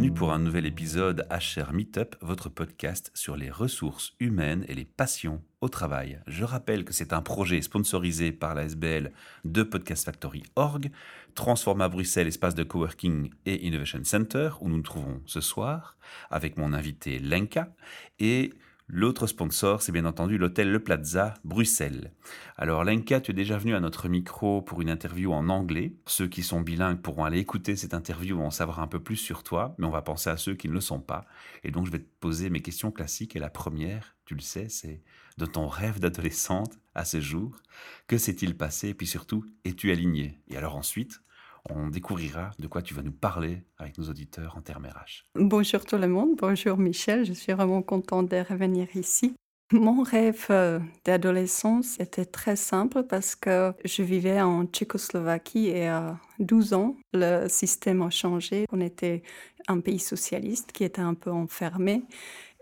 bienvenue 0.00 0.18
pour 0.18 0.32
un 0.32 0.38
nouvel 0.38 0.64
épisode 0.64 1.26
HR 1.30 1.74
Meetup, 1.74 2.16
votre 2.22 2.48
podcast 2.48 3.10
sur 3.12 3.36
les 3.36 3.50
ressources 3.50 4.14
humaines 4.18 4.64
et 4.66 4.74
les 4.74 4.86
passions 4.86 5.42
au 5.60 5.68
travail. 5.68 6.22
Je 6.26 6.42
rappelle 6.42 6.86
que 6.86 6.94
c'est 6.94 7.12
un 7.12 7.20
projet 7.20 7.60
sponsorisé 7.60 8.32
par 8.32 8.54
la 8.54 8.64
SBL 8.64 9.12
de 9.44 9.62
Podcast 9.62 10.06
Factory 10.06 10.42
Org, 10.56 10.90
Transforma 11.34 11.90
Bruxelles, 11.90 12.28
espace 12.28 12.54
de 12.54 12.62
coworking 12.62 13.28
et 13.44 13.66
Innovation 13.66 14.00
Center, 14.04 14.48
où 14.62 14.70
nous 14.70 14.78
nous 14.78 14.82
trouvons 14.82 15.20
ce 15.26 15.42
soir, 15.42 15.98
avec 16.30 16.56
mon 16.56 16.72
invité 16.72 17.18
Lenka, 17.18 17.68
et 18.20 18.54
L'autre 18.92 19.28
sponsor, 19.28 19.82
c'est 19.82 19.92
bien 19.92 20.04
entendu 20.04 20.36
l'hôtel 20.36 20.72
Le 20.72 20.82
Plaza, 20.82 21.34
Bruxelles. 21.44 22.12
Alors 22.56 22.82
Lenka, 22.82 23.20
tu 23.20 23.30
es 23.30 23.34
déjà 23.34 23.56
venu 23.56 23.76
à 23.76 23.80
notre 23.80 24.08
micro 24.08 24.62
pour 24.62 24.82
une 24.82 24.90
interview 24.90 25.32
en 25.32 25.48
anglais. 25.48 25.94
Ceux 26.06 26.26
qui 26.26 26.42
sont 26.42 26.60
bilingues 26.60 27.00
pourront 27.00 27.24
aller 27.24 27.38
écouter 27.38 27.76
cette 27.76 27.94
interview 27.94 28.40
et 28.40 28.44
en 28.44 28.50
savoir 28.50 28.80
un 28.80 28.88
peu 28.88 28.98
plus 28.98 29.14
sur 29.14 29.44
toi, 29.44 29.76
mais 29.78 29.86
on 29.86 29.90
va 29.90 30.02
penser 30.02 30.28
à 30.28 30.36
ceux 30.36 30.56
qui 30.56 30.68
ne 30.68 30.72
le 30.72 30.80
sont 30.80 30.98
pas. 30.98 31.24
Et 31.62 31.70
donc 31.70 31.86
je 31.86 31.92
vais 31.92 32.00
te 32.00 32.08
poser 32.18 32.50
mes 32.50 32.62
questions 32.62 32.90
classiques. 32.90 33.36
Et 33.36 33.38
la 33.38 33.48
première, 33.48 34.16
tu 34.24 34.34
le 34.34 34.40
sais, 34.40 34.68
c'est 34.68 35.04
de 35.38 35.46
ton 35.46 35.68
rêve 35.68 36.00
d'adolescente 36.00 36.76
à 36.96 37.04
ce 37.04 37.20
jour. 37.20 37.56
Que 38.08 38.18
s'est-il 38.18 38.56
passé? 38.56 38.88
Et 38.88 38.94
puis 38.94 39.06
surtout, 39.06 39.44
es-tu 39.64 39.92
aligné? 39.92 40.42
Et 40.48 40.56
alors 40.56 40.74
ensuite, 40.74 41.22
on 41.68 41.88
découvrira 41.88 42.50
de 42.58 42.66
quoi 42.66 42.82
tu 42.82 42.94
vas 42.94 43.02
nous 43.02 43.12
parler 43.12 43.62
avec 43.78 43.98
nos 43.98 44.08
auditeurs 44.08 44.56
en 44.56 44.62
termes 44.62 44.86
RH. 44.86 45.24
Bonjour 45.34 45.84
tout 45.84 45.96
le 45.96 46.08
monde, 46.08 46.36
bonjour 46.38 46.76
Michel, 46.78 47.24
je 47.24 47.32
suis 47.32 47.52
vraiment 47.52 47.82
contente 47.82 48.30
de 48.30 48.44
revenir 48.48 48.88
ici. 48.96 49.34
Mon 49.72 50.02
rêve 50.02 50.46
euh, 50.50 50.80
d'adolescence 51.04 52.00
était 52.00 52.24
très 52.24 52.56
simple 52.56 53.04
parce 53.04 53.36
que 53.36 53.72
je 53.84 54.02
vivais 54.02 54.40
en 54.40 54.66
Tchécoslovaquie 54.66 55.68
et 55.68 55.86
à 55.86 56.18
12 56.40 56.72
ans, 56.72 56.96
le 57.12 57.46
système 57.46 58.02
a 58.02 58.10
changé. 58.10 58.64
On 58.72 58.80
était 58.80 59.22
un 59.68 59.78
pays 59.78 60.00
socialiste 60.00 60.72
qui 60.72 60.82
était 60.82 61.00
un 61.00 61.14
peu 61.14 61.30
enfermé 61.30 62.02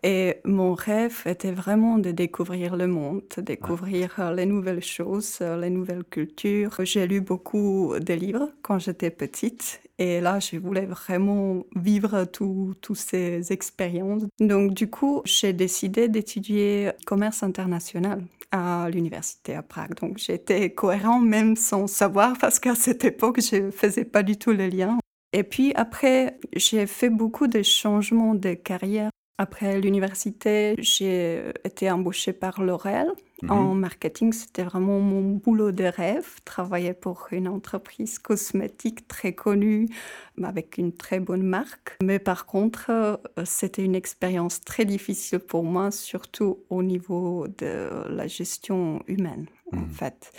et 0.02 0.36
mon 0.44 0.74
rêve 0.74 1.22
était 1.26 1.52
vraiment 1.52 1.98
de 1.98 2.10
découvrir 2.10 2.76
le 2.76 2.86
monde, 2.86 3.22
de 3.36 3.42
découvrir 3.42 4.14
euh, 4.18 4.32
les 4.32 4.46
nouvelles 4.46 4.82
choses, 4.82 5.38
euh, 5.40 5.60
les 5.60 5.70
nouvelles 5.70 6.04
cultures. 6.04 6.76
J'ai 6.80 7.06
lu 7.06 7.20
beaucoup 7.20 7.94
de 7.98 8.14
livres 8.14 8.50
quand 8.62 8.78
j'étais 8.78 9.10
petite 9.10 9.80
et 9.98 10.20
là, 10.20 10.38
je 10.38 10.56
voulais 10.56 10.86
vraiment 10.86 11.64
vivre 11.74 12.24
toutes 12.24 12.96
ces 12.96 13.52
expériences. 13.52 14.22
Donc, 14.38 14.72
du 14.72 14.88
coup, 14.88 15.22
j'ai 15.24 15.52
décidé 15.52 16.08
d'étudier 16.08 16.92
commerce 17.04 17.42
international 17.42 18.22
à 18.52 18.88
l'université 18.90 19.56
à 19.56 19.62
Prague. 19.62 19.94
Donc, 19.96 20.18
j'étais 20.18 20.70
cohérent 20.70 21.18
même 21.18 21.56
sans 21.56 21.88
savoir 21.88 22.38
parce 22.40 22.60
qu'à 22.60 22.76
cette 22.76 23.04
époque, 23.04 23.40
je 23.40 23.56
ne 23.56 23.70
faisais 23.72 24.04
pas 24.04 24.22
du 24.22 24.36
tout 24.36 24.52
le 24.52 24.68
lien. 24.68 24.98
Et 25.32 25.42
puis 25.42 25.72
après, 25.74 26.38
j'ai 26.54 26.86
fait 26.86 27.10
beaucoup 27.10 27.48
de 27.48 27.62
changements 27.62 28.34
de 28.34 28.54
carrière 28.54 29.10
après 29.40 29.80
l'université, 29.80 30.74
j'ai 30.78 31.52
été 31.64 31.88
embauchée 31.88 32.32
par 32.32 32.60
L'Oréal 32.60 33.08
mhm. 33.42 33.50
en 33.52 33.74
marketing. 33.74 34.32
C'était 34.32 34.64
vraiment 34.64 34.98
mon 34.98 35.36
boulot 35.36 35.70
de 35.70 35.84
rêve, 35.84 36.26
travailler 36.44 36.92
pour 36.92 37.28
une 37.30 37.46
entreprise 37.46 38.18
cosmétique 38.18 39.06
très 39.06 39.34
connue, 39.34 39.88
avec 40.42 40.76
une 40.76 40.92
très 40.92 41.20
bonne 41.20 41.44
marque. 41.44 41.96
Mais 42.02 42.18
par 42.18 42.46
contre, 42.46 42.90
euh, 42.90 43.16
c'était 43.44 43.84
une 43.84 43.94
expérience 43.94 44.60
très 44.60 44.84
difficile 44.84 45.38
pour 45.38 45.62
moi, 45.62 45.92
surtout 45.92 46.58
au 46.68 46.82
niveau 46.82 47.46
de 47.46 47.88
la 48.10 48.26
gestion 48.26 49.04
humaine, 49.06 49.46
en 49.72 49.78
mhm. 49.78 49.90
fait. 49.90 50.32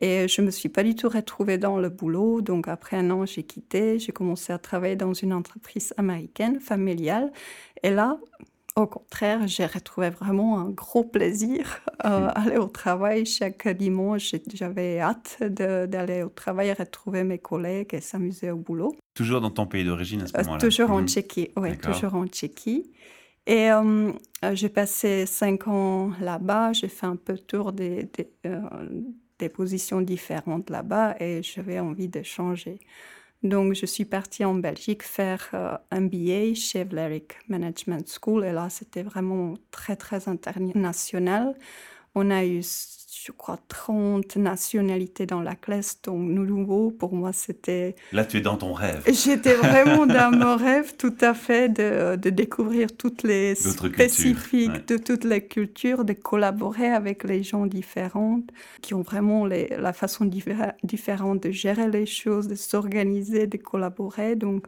Et 0.00 0.28
je 0.28 0.40
me 0.40 0.50
suis 0.50 0.68
pas 0.68 0.82
du 0.82 0.94
tout 0.94 1.08
retrouvée 1.08 1.58
dans 1.58 1.78
le 1.78 1.90
boulot. 1.90 2.40
Donc 2.40 2.68
après 2.68 2.96
un 2.96 3.10
an, 3.10 3.26
j'ai 3.26 3.42
quitté. 3.42 3.98
J'ai 3.98 4.12
commencé 4.12 4.52
à 4.52 4.58
travailler 4.58 4.96
dans 4.96 5.12
une 5.12 5.32
entreprise 5.32 5.92
américaine 5.98 6.58
familiale. 6.58 7.32
Et 7.82 7.90
là, 7.90 8.18
au 8.76 8.86
contraire, 8.86 9.46
j'ai 9.46 9.66
retrouvé 9.66 10.10
vraiment 10.10 10.58
un 10.58 10.70
gros 10.70 11.04
plaisir 11.04 11.80
à 11.98 12.16
euh, 12.16 12.30
aller 12.34 12.56
au 12.56 12.68
travail 12.68 13.26
chaque 13.26 13.68
dimanche. 13.68 14.34
J'avais 14.54 15.00
hâte 15.00 15.42
d'aller 15.42 16.22
au 16.22 16.28
travail, 16.28 16.72
retrouver 16.72 17.24
mes 17.24 17.38
collègues 17.38 17.92
et 17.92 18.00
s'amuser 18.00 18.50
au 18.50 18.56
boulot. 18.56 18.94
Toujours 19.14 19.40
dans 19.40 19.50
ton 19.50 19.66
pays 19.66 19.84
d'origine 19.84 20.22
à 20.22 20.26
ce 20.26 20.36
euh, 20.36 20.42
moment-là 20.42 20.60
Toujours 20.60 20.90
en 20.92 21.00
mhm. 21.00 21.08
Tchéquie, 21.08 21.50
oui, 21.56 21.76
toujours 21.78 22.14
en 22.14 22.26
Tchéquie. 22.26 22.90
Et 23.46 23.70
euh, 23.70 24.12
j'ai 24.52 24.68
passé 24.68 25.26
cinq 25.26 25.66
ans 25.66 26.12
là-bas. 26.20 26.72
J'ai 26.72 26.88
fait 26.88 27.06
un 27.06 27.16
peu 27.16 27.32
le 27.32 27.38
tour 27.40 27.72
des, 27.72 28.04
des 28.04 28.30
positions 29.48 30.00
différentes 30.00 30.70
là-bas 30.70 31.16
et 31.20 31.42
j'avais 31.42 31.80
envie 31.80 32.08
de 32.08 32.22
changer. 32.22 32.78
Donc, 33.42 33.74
je 33.74 33.86
suis 33.86 34.04
partie 34.04 34.44
en 34.44 34.54
Belgique 34.54 35.02
faire 35.02 35.48
un 35.90 36.00
MBA 36.00 36.54
chez 36.54 36.84
Vlerick 36.84 37.38
Management 37.48 38.06
School. 38.06 38.44
Et 38.44 38.52
là, 38.52 38.68
c'était 38.68 39.02
vraiment 39.02 39.54
très, 39.70 39.96
très 39.96 40.28
international. 40.28 41.54
On 42.14 42.30
a 42.30 42.44
eu 42.44 42.62
je 43.26 43.32
crois, 43.32 43.58
30 43.68 44.36
nationalités 44.36 45.26
dans 45.26 45.42
la 45.42 45.54
classe. 45.54 46.00
Donc, 46.02 46.20
nouveau, 46.20 46.90
pour 46.90 47.14
moi, 47.14 47.32
c'était... 47.32 47.94
Là, 48.12 48.24
tu 48.24 48.38
es 48.38 48.40
dans 48.40 48.56
ton 48.56 48.72
rêve. 48.72 49.02
J'étais 49.06 49.54
vraiment 49.54 50.06
dans 50.06 50.30
mon 50.34 50.56
rêve, 50.56 50.94
tout 50.96 51.14
à 51.20 51.34
fait, 51.34 51.68
de, 51.68 52.16
de 52.16 52.30
découvrir 52.30 52.88
toutes 52.96 53.22
les 53.22 53.54
spécifiques 53.54 54.88
de 54.88 54.96
toutes 54.96 55.24
les 55.24 55.44
cultures, 55.44 56.04
de 56.04 56.14
collaborer 56.14 56.88
avec 56.88 57.24
les 57.24 57.42
gens 57.42 57.66
différents, 57.66 58.40
qui 58.80 58.94
ont 58.94 59.02
vraiment 59.02 59.44
les, 59.44 59.68
la 59.68 59.92
façon 59.92 60.24
différente 60.24 61.42
de 61.42 61.50
gérer 61.50 61.90
les 61.90 62.06
choses, 62.06 62.48
de 62.48 62.54
s'organiser, 62.54 63.46
de 63.46 63.58
collaborer. 63.58 64.34
Donc, 64.34 64.64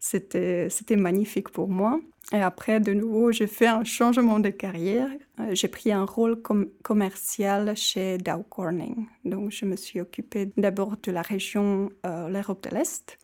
c'était 0.00 0.96
magnifique 0.96 1.50
pour 1.50 1.68
moi. 1.68 2.00
Et 2.32 2.40
après, 2.40 2.80
de 2.80 2.92
nouveau, 2.92 3.32
j'ai 3.32 3.46
fait 3.46 3.66
un 3.66 3.84
changement 3.84 4.38
de 4.38 4.50
carrière. 4.50 5.08
Euh, 5.40 5.54
j'ai 5.54 5.68
pris 5.68 5.90
un 5.90 6.04
rôle 6.04 6.40
commercial 6.82 7.76
chez 7.76 8.18
Dow 8.18 8.44
Corning. 8.48 9.06
Donc, 9.24 9.50
je 9.50 9.64
me 9.64 9.76
suis 9.76 10.00
occupée 10.00 10.52
d'abord 10.56 10.96
de 11.02 11.10
la 11.10 11.22
région, 11.22 11.90
euh, 12.06 12.28
l'Europe 12.28 12.62
de 12.68 12.76
l'Est. 12.76 13.18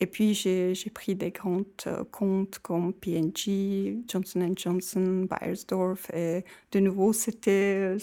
Et 0.00 0.06
puis, 0.06 0.34
j'ai 0.34 0.74
pris 0.92 1.14
des 1.14 1.30
grands 1.30 1.62
euh, 1.86 2.02
comptes 2.10 2.58
comme 2.60 2.92
P&G, 2.92 3.98
Johnson 4.08 4.52
Johnson, 4.56 5.26
Bayersdorf. 5.28 6.10
Et 6.14 6.44
de 6.72 6.80
nouveau, 6.80 7.12
c'était 7.12 7.98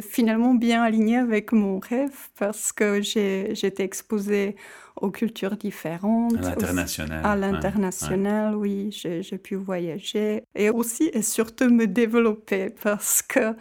finalement 0.00 0.54
bien 0.54 0.82
aligné 0.82 1.18
avec 1.18 1.52
mon 1.52 1.78
rêve 1.78 2.28
parce 2.38 2.72
que 2.72 3.02
j'étais 3.02 3.84
exposée 3.84 4.56
aux 5.00 5.10
cultures 5.10 5.56
différentes. 5.56 6.36
À 6.36 6.50
l'international. 6.50 7.20
À 7.24 7.36
l'international, 7.36 8.56
oui. 8.56 8.90
J'ai 8.90 9.38
pu 9.38 9.56
voyager 9.56 10.42
et 10.54 10.70
aussi 10.70 11.10
et 11.12 11.22
surtout 11.22 11.68
me 11.68 11.86
développer 11.86 12.70
parce 12.82 13.22
que, 13.22 13.54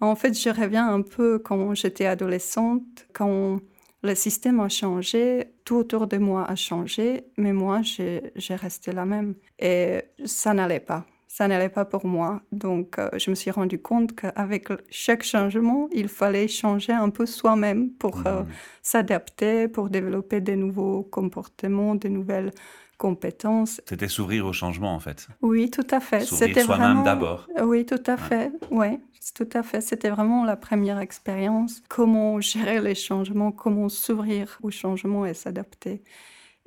en 0.00 0.16
fait, 0.16 0.38
je 0.38 0.48
reviens 0.48 0.88
un 0.88 1.02
peu 1.02 1.38
quand 1.38 1.74
j'étais 1.74 2.06
adolescente, 2.06 3.06
quand 3.12 3.60
le 4.02 4.14
système 4.14 4.60
a 4.60 4.68
changé, 4.68 5.52
tout 5.64 5.76
autour 5.76 6.06
de 6.06 6.18
moi 6.18 6.44
a 6.44 6.54
changé, 6.54 7.24
mais 7.36 7.52
moi, 7.52 7.80
j'ai 7.82 8.32
resté 8.50 8.92
la 8.92 9.04
même. 9.04 9.34
Et 9.58 10.02
ça 10.24 10.54
n'allait 10.54 10.80
pas 10.80 11.06
ça 11.36 11.48
n'allait 11.48 11.68
pas 11.68 11.84
pour 11.84 12.06
moi. 12.06 12.40
Donc, 12.50 12.98
euh, 12.98 13.10
je 13.18 13.28
me 13.28 13.34
suis 13.34 13.50
rendu 13.50 13.78
compte 13.78 14.14
qu'avec 14.14 14.68
chaque 14.88 15.22
changement, 15.22 15.86
il 15.92 16.08
fallait 16.08 16.48
changer 16.48 16.94
un 16.94 17.10
peu 17.10 17.26
soi-même 17.26 17.90
pour 17.90 18.26
euh, 18.26 18.42
mmh. 18.42 18.46
s'adapter, 18.82 19.68
pour 19.68 19.90
développer 19.90 20.40
de 20.40 20.54
nouveaux 20.54 21.02
comportements, 21.02 21.94
de 21.94 22.08
nouvelles 22.08 22.52
compétences. 22.96 23.82
C'était 23.86 24.08
s'ouvrir 24.08 24.46
au 24.46 24.54
changement, 24.54 24.94
en 24.94 25.00
fait. 25.00 25.28
Oui, 25.42 25.68
tout 25.68 25.86
à 25.90 26.00
fait. 26.00 26.20
C'était 26.24 26.62
soi-même 26.62 27.04
d'abord. 27.04 27.46
Oui, 27.62 27.84
tout 27.84 28.02
à 28.06 28.16
fait. 28.16 28.50
Oui, 28.70 28.98
tout 29.34 29.48
à 29.52 29.62
fait. 29.62 29.80
C'était 29.80 30.10
vraiment 30.10 30.44
la 30.44 30.56
première 30.56 30.98
expérience. 30.98 31.82
Comment 31.88 32.40
gérer 32.40 32.80
les 32.80 32.94
changements, 32.94 33.52
comment 33.52 33.88
s'ouvrir 33.88 34.58
au 34.62 34.70
changement 34.70 35.26
et 35.26 35.34
s'adapter. 35.34 36.02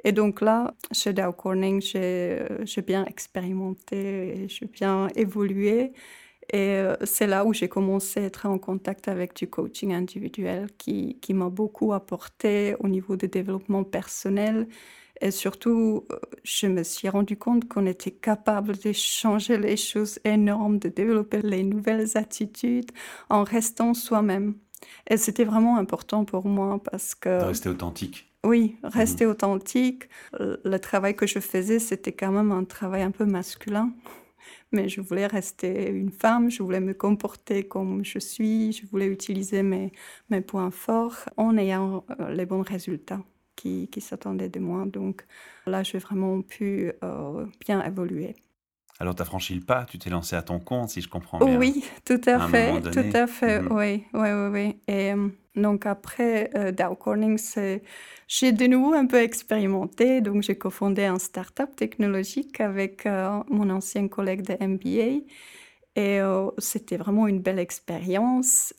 Et 0.03 0.11
donc 0.11 0.41
là, 0.41 0.73
chez 0.91 1.13
Dow 1.13 1.33
Corning, 1.33 1.81
j'ai 1.81 2.81
bien 2.85 3.06
expérimenté, 3.06 4.47
j'ai 4.47 4.67
bien 4.67 5.09
évolué. 5.15 5.94
Et 6.51 6.57
euh, 6.57 6.95
c'est 7.03 7.27
là 7.27 7.45
où 7.45 7.53
j'ai 7.53 7.69
commencé 7.69 8.21
à 8.21 8.23
être 8.23 8.47
en 8.47 8.57
contact 8.57 9.07
avec 9.07 9.35
du 9.35 9.50
coaching 9.50 9.94
individuel 9.94 10.67
qui, 10.77 11.19
qui 11.21 11.33
m'a 11.35 11.50
beaucoup 11.50 11.94
apporté 11.94 12.75
au 12.79 12.88
niveau 12.88 13.15
du 13.17 13.27
développement 13.27 13.83
personnel. 13.83 14.67
Et 15.21 15.31
surtout, 15.31 16.06
euh, 16.12 16.16
je 16.44 16.68
me 16.68 16.83
suis 16.83 17.10
rendu 17.10 17.38
compte 17.38 17.68
qu'on 17.68 17.86
était 17.86 18.12
capable 18.12 18.77
de 18.77 18.92
changer 18.94 19.57
les 19.57 19.77
choses 19.77 20.19
énormes, 20.24 20.80
de 20.80 20.89
développer 20.89 21.42
les 21.42 21.63
nouvelles 21.63 22.18
attitudes 22.18 22.92
en 23.30 23.44
restant 23.44 23.94
soi-même. 23.94 24.56
Et 25.07 25.18
c'était 25.18 25.44
vraiment 25.44 25.77
important 25.77 26.24
pour 26.25 26.48
moi 26.48 26.81
parce 26.83 27.16
que... 27.16 27.39
De 27.39 27.45
rester 27.45 27.69
authentique. 27.69 28.31
Oui, 28.45 28.77
rester 28.83 29.25
mhm. 29.25 29.31
authentique. 29.31 30.04
Le 30.39 30.77
travail 30.77 31.16
que 31.16 31.27
je 31.27 31.39
faisais, 31.39 31.80
c'était 31.80 32.13
quand 32.13 32.31
même 32.31 32.51
un 32.51 32.63
travail 32.63 33.01
un 33.01 33.12
peu 33.12 33.25
masculin. 33.25 33.92
Mais 34.71 34.88
je 34.88 35.01
voulais 35.01 35.27
rester 35.27 35.89
une 35.89 36.12
femme, 36.12 36.50
je 36.50 36.62
voulais 36.62 36.80
me 36.80 36.94
comporter 36.94 37.63
comme 37.68 38.06
je 38.06 38.19
suis, 38.19 38.71
je 38.71 38.86
voulais 38.86 39.07
utiliser 39.07 39.63
mes, 39.63 39.92
mes 40.30 40.42
points 40.42 40.71
forts 40.71 41.25
en 41.38 41.57
ayant 41.57 42.06
euh, 42.19 42.31
les 42.31 42.45
bons 42.45 42.62
résultats. 42.62 43.21
Qui, 43.59 43.89
qui 43.89 44.01
s'attendaient 44.01 44.50
de 44.50 44.59
moi. 44.59 44.85
Donc 44.85 45.25
là, 45.67 45.83
j'ai 45.83 45.97
vraiment 45.97 46.41
pu 46.41 46.94
euh, 47.03 47.45
bien 47.59 47.83
évoluer. 47.83 48.35
Alors, 49.01 49.15
tu 49.15 49.21
as 49.21 49.25
franchi 49.25 49.56
le 49.56 49.61
pas, 49.61 49.85
tu 49.85 49.97
t'es 49.97 50.09
lancé 50.09 50.35
à 50.35 50.41
ton 50.41 50.59
compte, 50.59 50.89
si 50.89 51.01
je 51.01 51.07
comprends 51.07 51.39
bien. 51.39 51.57
Oui, 51.57 51.85
tout 52.06 52.19
à, 52.25 52.47
fait, 52.47 52.81
tout 52.81 53.17
à 53.17 53.27
fait, 53.27 53.61
mhm. 53.61 53.71
oui, 53.71 54.03
oui, 54.13 54.29
oui, 54.29 54.47
oui. 54.51 54.75
Et 54.88 55.13
euh, 55.13 55.29
donc 55.56 55.85
après 55.85 56.50
euh, 56.56 56.71
Dow 56.73 56.95
Corning, 56.95 57.39
j'ai 58.27 58.51
de 58.51 58.67
nouveau 58.67 58.94
un 58.94 59.06
peu 59.06 59.21
expérimenté. 59.21 60.19
Donc 60.19 60.44
j'ai 60.44 60.57
cofondé 60.57 61.06
un 61.06 61.17
start-up 61.17 61.75
technologique 61.77 62.59
avec 62.59 63.06
euh, 63.06 63.41
mon 63.50 63.69
ancien 63.69 64.07
collègue 64.09 64.41
de 64.41 64.65
MBA. 64.65 65.23
Et 65.95 66.19
c'était 66.59 66.95
vraiment 66.95 67.27
une 67.27 67.41
belle 67.41 67.59
expérience. 67.59 68.73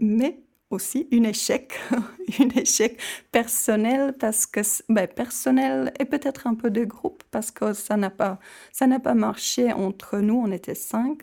Mais 0.00 0.38
aussi 0.70 1.08
un 1.12 1.22
échec, 1.22 1.78
un 2.40 2.48
échec 2.60 3.00
personnel 3.30 4.14
parce 4.18 4.46
que 4.46 4.60
ben, 4.88 5.06
personnel 5.06 5.92
et 6.00 6.04
peut-être 6.04 6.46
un 6.46 6.54
peu 6.54 6.70
de 6.70 6.84
groupe 6.84 7.22
parce 7.30 7.50
que 7.50 7.72
ça 7.72 7.96
n'a 7.96 8.10
pas 8.10 8.38
ça 8.72 8.86
n'a 8.86 8.98
pas 8.98 9.14
marché 9.14 9.72
entre 9.72 10.18
nous, 10.18 10.34
on 10.44 10.50
était 10.50 10.74
cinq, 10.74 11.22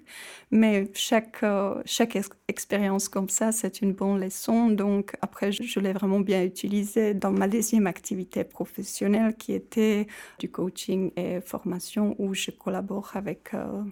mais 0.52 0.90
chaque 0.94 1.44
euh, 1.44 1.82
chaque 1.86 2.18
expérience 2.48 3.10
comme 3.10 3.30
ça 3.30 3.52
c'est 3.52 3.82
une 3.82 3.94
bonne 3.94 4.20
leçon. 4.22 4.70
Donc 4.70 5.16
après 5.22 5.52
je, 5.52 5.80
l'ai 5.80 5.94
vraiment 5.94 6.22
bien 6.22 6.44
utilisé 6.44 7.14
dans 7.14 7.32
ma 7.32 7.48
deuxième 7.48 7.88
activité 7.88 8.44
professionnelle 8.46 9.36
qui 9.36 9.54
était 9.54 10.08
du 10.40 10.50
coaching 10.50 11.12
et 11.18 11.42
formation 11.42 12.16
où 12.18 12.34
je 12.34 12.52
collabore 12.52 13.12
avec 13.16 13.54
euh, 13.54 13.84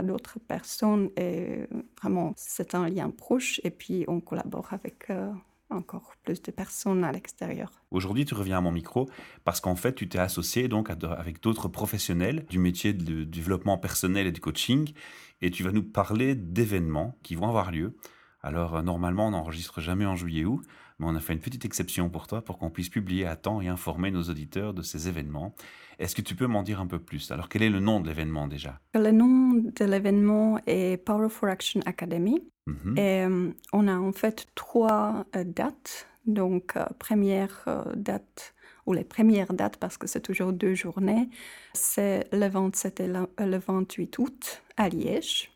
d'autres 0.00 0.38
personnes 0.38 1.10
et 1.18 1.66
vraiment 2.00 2.32
c'est 2.36 2.74
un 2.74 2.88
lien 2.88 3.10
proche 3.10 3.60
et 3.64 3.70
puis 3.70 4.04
on 4.08 4.20
collabore 4.20 4.72
avec 4.72 5.10
euh, 5.10 5.30
encore 5.68 6.14
plus 6.22 6.40
de 6.40 6.50
personnes 6.50 7.04
à 7.04 7.12
l'extérieur. 7.12 7.70
Aujourd'hui, 7.90 8.24
tu 8.24 8.34
reviens 8.34 8.58
à 8.58 8.60
mon 8.60 8.72
micro 8.72 9.08
parce 9.44 9.60
qu'en 9.60 9.74
fait, 9.74 9.94
tu 9.94 10.08
t'es 10.08 10.18
associé 10.18 10.68
donc 10.68 10.90
avec 10.90 11.42
d'autres 11.42 11.68
professionnels 11.68 12.46
du 12.48 12.58
métier 12.58 12.92
de 12.92 13.24
développement 13.24 13.78
personnel 13.78 14.26
et 14.26 14.32
du 14.32 14.40
coaching 14.40 14.92
et 15.40 15.50
tu 15.50 15.62
vas 15.62 15.72
nous 15.72 15.82
parler 15.82 16.34
d'événements 16.34 17.18
qui 17.22 17.34
vont 17.34 17.48
avoir 17.48 17.72
lieu. 17.72 17.96
Alors 18.42 18.76
euh, 18.76 18.82
normalement, 18.82 19.28
on 19.28 19.32
n'enregistre 19.32 19.80
jamais 19.80 20.06
en 20.06 20.16
juillet 20.16 20.44
août, 20.44 20.64
mais 21.02 21.08
on 21.08 21.16
a 21.16 21.20
fait 21.20 21.32
une 21.32 21.40
petite 21.40 21.64
exception 21.64 22.08
pour 22.08 22.26
toi 22.28 22.42
pour 22.42 22.58
qu'on 22.58 22.70
puisse 22.70 22.88
publier 22.88 23.26
à 23.26 23.36
temps 23.36 23.60
et 23.60 23.68
informer 23.68 24.10
nos 24.10 24.22
auditeurs 24.22 24.72
de 24.72 24.82
ces 24.82 25.08
événements. 25.08 25.54
Est-ce 25.98 26.14
que 26.14 26.22
tu 26.22 26.34
peux 26.34 26.46
m'en 26.46 26.62
dire 26.62 26.80
un 26.80 26.86
peu 26.86 26.98
plus? 26.98 27.30
Alors, 27.30 27.48
quel 27.48 27.62
est 27.62 27.70
le 27.70 27.80
nom 27.80 28.00
de 28.00 28.08
l'événement 28.08 28.46
déjà? 28.46 28.80
Le 28.94 29.10
nom 29.10 29.52
de 29.52 29.84
l'événement 29.84 30.58
est 30.66 30.96
Power 31.04 31.28
for 31.28 31.48
Action 31.48 31.80
Academy. 31.84 32.42
Mhm. 32.66 32.96
Et 32.96 33.24
euh, 33.24 33.50
on 33.72 33.88
a 33.88 33.96
en 33.96 34.12
fait 34.12 34.46
trois 34.54 35.26
euh, 35.36 35.44
dates. 35.44 36.06
Donc, 36.24 36.76
euh, 36.76 36.84
première 37.00 37.64
date, 37.96 38.54
ou 38.86 38.92
les 38.92 39.02
premières 39.02 39.52
dates, 39.52 39.76
parce 39.76 39.98
que 39.98 40.06
c'est 40.06 40.20
toujours 40.20 40.52
deux 40.52 40.74
journées, 40.74 41.28
c'est 41.74 42.28
le 42.32 42.48
27 42.48 43.00
et 43.00 43.08
le 43.08 43.58
28 43.58 44.18
août 44.18 44.62
à 44.76 44.88
Liège. 44.88 45.51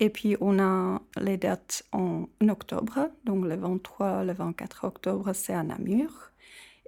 Et 0.00 0.10
puis, 0.10 0.36
on 0.40 0.58
a 0.58 1.00
les 1.20 1.36
dates 1.36 1.84
en 1.92 2.26
octobre, 2.48 3.10
donc 3.24 3.44
le 3.44 3.56
23, 3.56 4.24
le 4.24 4.32
24 4.32 4.84
octobre, 4.84 5.32
c'est 5.34 5.54
à 5.54 5.62
Namur. 5.62 6.30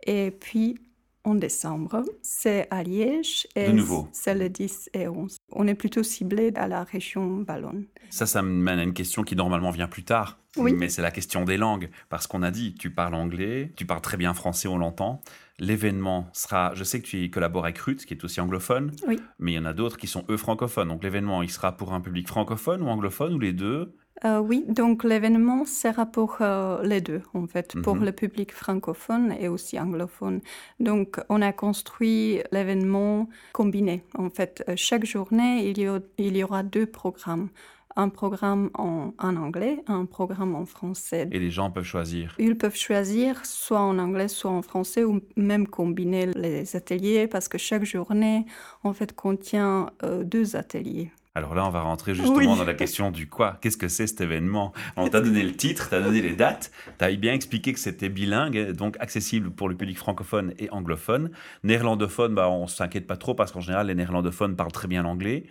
Et 0.06 0.30
puis, 0.30 0.78
en 1.26 1.34
décembre. 1.34 2.04
C'est 2.22 2.68
à 2.70 2.82
Liège 2.82 3.46
et 3.56 3.68
c'est 4.12 4.34
le 4.34 4.48
10 4.48 4.90
et 4.94 5.08
11. 5.08 5.36
On 5.52 5.66
est 5.66 5.74
plutôt 5.74 6.02
ciblé 6.02 6.52
à 6.54 6.68
la 6.68 6.84
région 6.84 7.38
Ballon. 7.38 7.84
Ça, 8.10 8.26
ça 8.26 8.42
me 8.42 8.48
mène 8.48 8.78
à 8.78 8.84
une 8.84 8.94
question 8.94 9.24
qui 9.24 9.34
normalement 9.34 9.70
vient 9.70 9.88
plus 9.88 10.04
tard. 10.04 10.38
Oui. 10.56 10.72
Mais 10.72 10.88
c'est 10.88 11.02
la 11.02 11.10
question 11.10 11.44
des 11.44 11.56
langues. 11.56 11.90
Parce 12.08 12.26
qu'on 12.26 12.42
a 12.42 12.50
dit, 12.50 12.74
tu 12.74 12.90
parles 12.90 13.14
anglais, 13.14 13.72
tu 13.76 13.84
parles 13.84 14.00
très 14.00 14.16
bien 14.16 14.32
français, 14.32 14.68
on 14.68 14.78
l'entend. 14.78 15.20
L'événement 15.58 16.28
sera, 16.32 16.74
je 16.74 16.84
sais 16.84 17.00
que 17.00 17.06
tu 17.06 17.30
collabores 17.30 17.64
avec 17.64 17.78
Ruth, 17.78 18.04
qui 18.04 18.14
est 18.14 18.24
aussi 18.24 18.40
anglophone, 18.40 18.92
oui. 19.06 19.18
mais 19.38 19.52
il 19.52 19.54
y 19.54 19.58
en 19.58 19.64
a 19.64 19.72
d'autres 19.72 19.96
qui 19.96 20.06
sont 20.06 20.24
eux 20.28 20.36
francophones. 20.36 20.88
Donc 20.88 21.02
l'événement, 21.02 21.42
il 21.42 21.50
sera 21.50 21.72
pour 21.72 21.94
un 21.94 22.00
public 22.00 22.28
francophone 22.28 22.82
ou 22.82 22.88
anglophone 22.88 23.34
ou 23.34 23.38
les 23.38 23.52
deux? 23.52 23.94
Euh, 24.24 24.38
oui, 24.38 24.64
donc 24.68 25.04
l'événement 25.04 25.66
sera 25.66 26.06
pour 26.06 26.38
euh, 26.40 26.82
les 26.82 27.02
deux, 27.02 27.20
en 27.34 27.46
fait, 27.46 27.74
pour 27.82 27.96
mhm. 27.96 28.04
le 28.04 28.12
public 28.12 28.52
francophone 28.52 29.34
et 29.38 29.48
aussi 29.48 29.78
anglophone. 29.78 30.40
Donc, 30.80 31.20
on 31.28 31.42
a 31.42 31.52
construit 31.52 32.40
l'événement 32.50 33.28
combiné. 33.52 34.04
En 34.16 34.30
fait, 34.30 34.64
euh, 34.68 34.74
chaque 34.76 35.04
journée, 35.04 35.68
il 35.68 35.78
y, 35.78 35.88
il 36.18 36.36
y 36.36 36.42
aura 36.42 36.62
deux 36.62 36.86
programmes 36.86 37.48
un 37.96 38.08
programme 38.08 38.70
en, 38.74 39.14
en, 39.18 39.36
anglais, 39.36 39.82
un 39.86 40.04
programme 40.04 40.54
en 40.54 40.66
français. 40.66 41.28
Et 41.32 41.38
les 41.38 41.50
gens 41.50 41.70
peuvent 41.70 41.84
choisir 41.84 42.34
Ils 42.38 42.56
peuvent 42.56 42.76
choisir 42.76 43.44
soit 43.44 43.80
en 43.80 43.98
anglais, 43.98 44.28
soit 44.28 44.50
en 44.50 44.62
français, 44.62 45.04
ou 45.04 45.20
même 45.36 45.66
combiner 45.66 46.26
les 46.26 46.76
ateliers, 46.76 47.26
parce 47.26 47.48
que 47.48 47.58
chaque 47.58 47.84
journée, 47.84 48.46
en 48.84 48.92
fait, 48.92 49.14
contient 49.14 49.90
deux 50.24 50.56
ateliers. 50.56 51.10
Alors 51.36 51.54
là, 51.54 51.66
on 51.66 51.70
va 51.70 51.82
rentrer 51.82 52.14
justement 52.14 52.56
dans 52.56 52.64
la 52.64 52.72
question 52.72 53.10
du 53.10 53.28
quoi. 53.28 53.58
Qu'est-ce 53.60 53.76
que 53.76 53.88
c'est 53.88 54.06
cet 54.06 54.22
événement? 54.22 54.72
On 54.96 55.06
t'a 55.08 55.20
donné 55.20 55.42
le 55.42 55.52
titre, 55.52 55.88
t'as 55.90 56.00
donné 56.00 56.22
les 56.22 56.34
dates, 56.34 56.72
t'as 56.96 57.12
bien 57.12 57.34
expliqué 57.34 57.74
que 57.74 57.78
c'était 57.78 58.08
bilingue, 58.08 58.72
donc 58.72 58.96
accessible 59.00 59.50
pour 59.50 59.68
le 59.68 59.76
public 59.76 59.98
francophone 59.98 60.54
et 60.58 60.70
anglophone. 60.70 61.30
Néerlandophone, 61.62 62.34
bah, 62.34 62.48
on 62.48 62.66
s'inquiète 62.66 63.06
pas 63.06 63.18
trop 63.18 63.34
parce 63.34 63.52
qu'en 63.52 63.60
général, 63.60 63.88
les 63.88 63.94
néerlandophones 63.94 64.56
parlent 64.56 64.72
très 64.72 64.88
bien 64.88 65.02
l'anglais. 65.02 65.44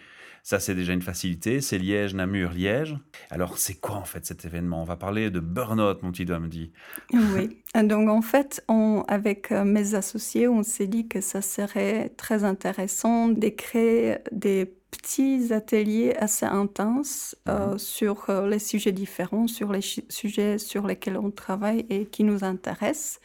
Ça, 0.45 0.59
c'est 0.59 0.75
déjà 0.75 0.93
une 0.93 1.01
facilité. 1.01 1.59
C'est 1.59 1.79
Liège, 1.79 2.13
Namur, 2.13 2.51
Liège. 2.51 2.95
Alors, 3.31 3.57
c'est 3.57 3.73
quoi 3.73 3.95
en 3.95 4.05
fait 4.05 4.27
cet 4.27 4.45
événement? 4.45 4.79
On 4.79 4.85
va 4.85 4.95
parler 4.95 5.31
de 5.31 5.39
burn-out, 5.39 6.03
mon 6.03 6.11
petit 6.11 6.25
me 6.25 6.47
dit. 6.47 6.71
Oui. 7.11 7.57
Donc, 7.83 8.07
en 8.09 8.21
fait, 8.21 8.63
on, 8.67 9.03
avec 9.07 9.51
euh, 9.51 9.63
mes 9.63 9.95
associés, 9.95 10.47
on 10.47 10.61
s'est 10.61 10.85
dit 10.85 11.07
que 11.07 11.19
ça 11.19 11.41
serait 11.41 12.09
très 12.09 12.43
intéressant 12.43 13.27
de 13.27 13.49
créer 13.49 14.17
des 14.31 14.71
petits 14.91 15.51
ateliers 15.51 16.15
assez 16.15 16.45
intenses 16.45 17.35
euh, 17.49 17.71
mhm. 17.71 17.79
sur 17.79 18.29
euh, 18.29 18.47
les 18.47 18.59
sujets 18.59 18.91
différents, 18.91 19.47
sur 19.47 19.71
les 19.71 19.81
sujets 19.81 20.59
sur 20.59 20.85
lesquels 20.85 21.17
on 21.17 21.31
travaille 21.31 21.87
et 21.89 22.05
qui 22.05 22.23
nous 22.23 22.43
intéressent. 22.43 23.19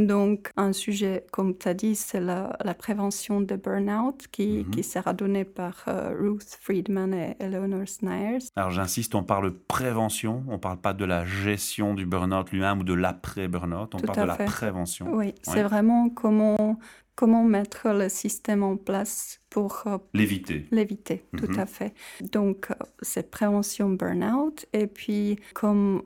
Donc, 0.00 0.50
un 0.56 0.72
sujet, 0.72 1.26
comme 1.30 1.56
tu 1.56 1.68
as 1.68 1.74
dit, 1.74 1.94
c'est 1.94 2.20
la, 2.20 2.56
prévention 2.78 3.42
de 3.42 3.54
burn-out 3.56 4.26
qui, 4.32 4.64
mhm. 4.64 4.70
qui, 4.70 4.82
sera 4.82 5.12
donné 5.12 5.44
par 5.44 5.84
euh, 5.88 6.14
Ruth 6.18 6.56
Friedman 6.60 7.12
et 7.12 7.36
Eleanor 7.38 7.86
Snyers. 7.86 8.38
Alors, 8.56 8.70
j'insiste, 8.70 9.14
on 9.14 9.22
parle 9.22 9.52
prévention, 9.52 10.42
on 10.48 10.52
ne 10.52 10.56
parle 10.58 10.78
pas 10.78 10.94
de 10.94 11.04
la 11.04 11.26
gestion 11.26 11.94
du 11.94 12.06
burn-out 12.06 12.50
lui-même 12.50 12.80
ou 12.80 12.84
de 12.84 12.94
l'après-burn-out, 12.94 13.94
on 13.94 13.98
parle 13.98 14.20
de 14.22 14.26
la 14.26 14.36
prévention. 14.36 15.12
Oui, 15.12 15.34
c'est 15.42 15.62
vraiment 15.62 16.08
comment 16.08 16.78
comment 17.20 17.44
mettre 17.44 17.90
le 17.90 18.08
système 18.08 18.62
en 18.62 18.78
place 18.78 19.42
pour 19.50 19.82
euh, 19.86 19.98
l'éviter. 20.14 20.66
L'éviter, 20.70 21.26
tout 21.36 21.52
mhm. 21.52 21.58
à 21.58 21.66
fait. 21.66 21.92
Donc, 22.22 22.70
euh, 22.70 22.74
c'est 23.02 23.30
prévention 23.30 23.90
burn-out. 23.90 24.64
Et 24.72 24.86
puis, 24.86 25.38
comme 25.52 26.02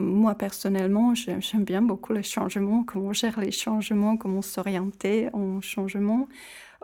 moi 0.00 0.34
personnellement, 0.34 1.14
j'aime 1.14 1.64
bien 1.64 1.82
beaucoup 1.82 2.12
les 2.12 2.22
changements, 2.22 2.84
comment 2.84 3.08
on 3.08 3.12
gère 3.12 3.40
les 3.40 3.50
changements, 3.50 4.16
comment 4.16 4.42
s'orienter 4.42 5.28
en 5.32 5.60
changement. 5.60 6.28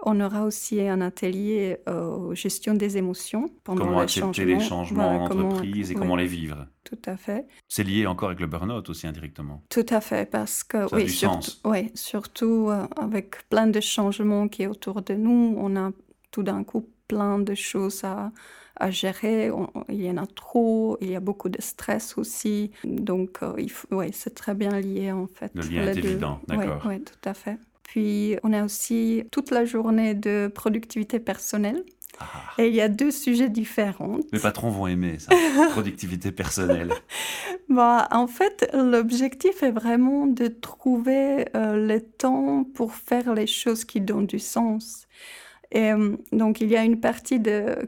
On 0.07 0.21
aura 0.21 0.45
aussi 0.45 0.81
un 0.81 1.01
atelier 1.01 1.79
euh, 1.89 2.35
gestion 2.35 2.75
des 2.75 2.99
émotions 2.99 3.51
pendant 3.63 3.85
comment 3.85 4.01
accepter 4.01 4.45
les 4.45 4.59
changements 4.59 5.23
en 5.23 5.25
entreprise 5.25 5.93
et 5.93 5.95
comment 5.95 6.17
les 6.17 6.27
vivre. 6.27 6.67
Tout 6.83 6.99
à 7.07 7.17
fait. 7.17 7.47
C'est 7.69 7.85
lié 7.85 8.05
encore 8.07 8.29
avec 8.29 8.41
le 8.41 8.49
burn-out 8.49 8.89
aussi 8.89 9.07
indirectement. 9.07 9.63
Tout 9.71 9.87
à 9.89 10.01
fait, 10.01 10.29
parce 10.29 10.65
que 10.65 10.89
Ça 10.89 10.97
oui, 10.97 11.09
surtout, 11.09 11.53
oui, 11.65 11.93
surtout 11.95 12.69
euh, 12.71 12.87
avec 12.97 13.49
plein 13.49 13.69
de 13.69 13.81
changements 13.81 14.49
qui 14.49 14.65
est 14.65 14.67
autour 14.67 15.01
de 15.01 15.15
nous, 15.15 15.55
on 15.57 15.77
a 15.77 15.93
tout 16.33 16.43
d'un 16.43 16.65
coup 16.65 16.89
plein 17.07 17.39
de 17.39 17.55
choses 17.55 18.03
à, 18.03 18.33
à 18.77 18.91
gérer. 18.91 19.51
il 19.89 20.03
y 20.03 20.11
en 20.11 20.17
a 20.17 20.27
trop, 20.27 20.99
il 21.01 21.11
y 21.11 21.17
a 21.17 21.21
beaucoup 21.21 21.49
de 21.49 21.61
stress 21.61 22.19
aussi. 22.19 22.71
Donc, 22.85 23.39
euh, 23.43 23.67
ouais, 23.91 24.11
c'est 24.13 24.35
très 24.35 24.55
bien 24.55 24.81
lié 24.81 25.13
en 25.13 25.27
fait. 25.27 25.53
Le 25.55 25.63
lien 25.63 25.87
est 25.87 25.99
évident, 25.99 26.41
d'accord. 26.49 26.83
Oui, 26.85 26.91
ouais, 26.91 27.01
tout 27.01 27.29
à 27.29 27.35
fait. 27.35 27.59
Puis 27.83 28.37
on 28.43 28.53
a 28.53 28.65
aussi 28.65 29.25
toute 29.31 29.51
la 29.51 29.65
journée 29.65 30.15
de 30.15 30.51
productivité 30.53 31.21
personnelle. 31.21 31.85
Ah. 32.19 32.25
Et 32.59 32.69
il 32.69 32.75
y 32.75 32.81
a 32.81 32.89
deux 32.89 33.11
sujets 33.11 33.49
différents. 33.49 34.19
Les 34.33 34.39
patrons 34.39 34.71
vont 34.71 34.87
aimer 34.87 35.19
ça, 35.19 35.35
productivité 35.71 36.33
personnelle. 36.33 36.93
bah, 37.69 38.09
en 38.13 38.27
fait, 38.27 38.71
l'objectif 38.73 39.63
est 39.63 39.73
vraiment 39.73 40.27
de 40.27 40.47
trouver 40.47 41.47
euh, 41.57 41.75
le 41.87 42.01
temps 42.01 42.65
pour 42.75 42.95
faire 42.95 43.35
les 43.35 43.47
choses 43.47 43.85
qui 43.85 44.01
donnent 44.01 44.27
du 44.27 44.39
sens. 44.39 45.09
Et 45.75 45.93
euh, 45.93 46.17
donc, 46.33 46.61
il 46.61 46.69
y 46.69 46.77
a 46.77 46.85
une 46.85 47.01
partie 47.01 47.41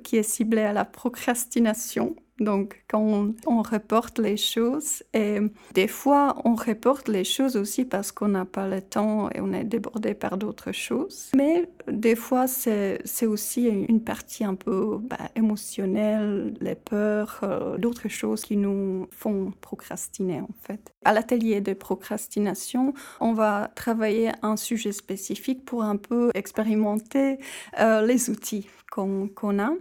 qui 0.03 0.17
est 0.17 0.23
ciblée 0.23 0.63
à 0.63 0.73
la 0.73 0.85
procrastination 0.85 2.17
Donc, 2.39 2.83
quand 2.89 3.33
on, 3.47 3.63
reporte 3.63 4.19
les 4.19 4.37
choses, 4.37 5.03
et 5.15 5.39
des 5.73 5.89
fois, 5.89 6.37
on 6.45 6.55
reporte 6.55 7.09
les 7.09 7.25
choses 7.25 7.57
aussi 7.57 7.85
parce 7.85 8.13
qu'on 8.13 8.29
n'a 8.29 8.45
pas 8.45 8.69
le 8.69 8.83
temps 8.83 9.31
et 9.31 9.41
on 9.41 9.53
est 9.53 9.65
débordé 9.65 10.15
par 10.15 10.37
d'autres 10.37 10.73
choses. 10.73 11.31
Mais 11.35 11.69
des 11.89 12.15
fois, 12.15 12.47
c'est 12.47 13.27
aussi 13.27 13.67
une 13.67 14.03
partie 14.03 14.45
un 14.45 14.55
peu 14.55 14.99
bah, 15.01 15.17
émotionnelle, 15.35 16.55
les 16.61 16.75
peurs, 16.75 17.41
euh, 17.43 17.79
d'autres 17.79 18.09
choses 18.09 18.43
qui 18.43 18.57
nous 18.57 19.09
font 19.11 19.53
procrastiner, 19.63 20.41
en 20.41 20.55
fait. 20.63 20.93
À 21.05 21.13
l'atelier 21.15 21.61
de 21.61 21.73
procrastination, 21.73 22.93
on 23.21 23.33
va 23.33 23.71
travailler 23.75 24.33
un 24.43 24.57
sujet 24.57 24.93
spécifique 24.93 25.65
pour 25.65 25.83
un 25.83 25.97
peu 25.97 26.31
expérimenter 26.35 27.39
euh, 27.81 28.03
les 28.03 28.29
outils 28.29 28.69
qu'on 28.91 29.59
a. 29.59 29.73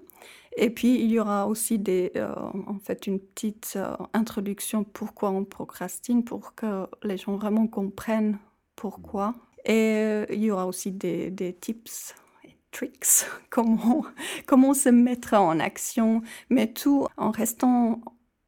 Et 0.58 0.70
puis, 0.70 0.96
il 0.96 1.12
y 1.12 1.20
aura 1.20 1.48
aussi 1.48 1.78
des, 1.78 2.12
euh, 2.16 2.34
en 2.68 2.80
fait 2.80 3.08
une 3.08 3.20
petite 3.20 3.74
euh, 3.76 3.96
introduction 4.14 4.84
pourquoi 4.84 5.30
on 5.30 5.44
procrastine 5.44 6.24
pour 6.24 6.56
que 6.56 6.88
les 7.04 7.18
gens 7.18 7.36
vraiment 7.36 7.68
comprennent 7.68 8.38
pourquoi. 8.76 9.36
Et 9.66 9.96
euh, 9.96 10.26
il 10.30 10.44
y 10.44 10.52
aura 10.52 10.66
aussi 10.66 10.92
des, 10.92 11.30
des 11.30 11.54
tips 11.54 12.16
et 12.46 12.56
tricks, 12.72 13.26
comment, 13.50 14.06
comment 14.46 14.74
se 14.74 14.90
mettre 14.90 15.34
en 15.34 15.60
action, 15.60 16.22
mais 16.50 16.72
tout 16.72 17.08
en 17.18 17.32
restant 17.32 18.02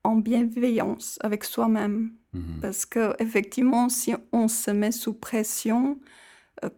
en 0.04 0.16
bienveillance 0.16 1.20
avec 1.22 1.44
soi-même. 1.44 2.14
Mhm. 2.34 2.60
Parce 2.62 2.86
que 2.86 3.22
effectivement, 3.22 3.90
si 3.90 4.14
on 4.32 4.48
se 4.48 4.72
met 4.72 4.94
sous 4.94 5.14
pression, 5.14 6.00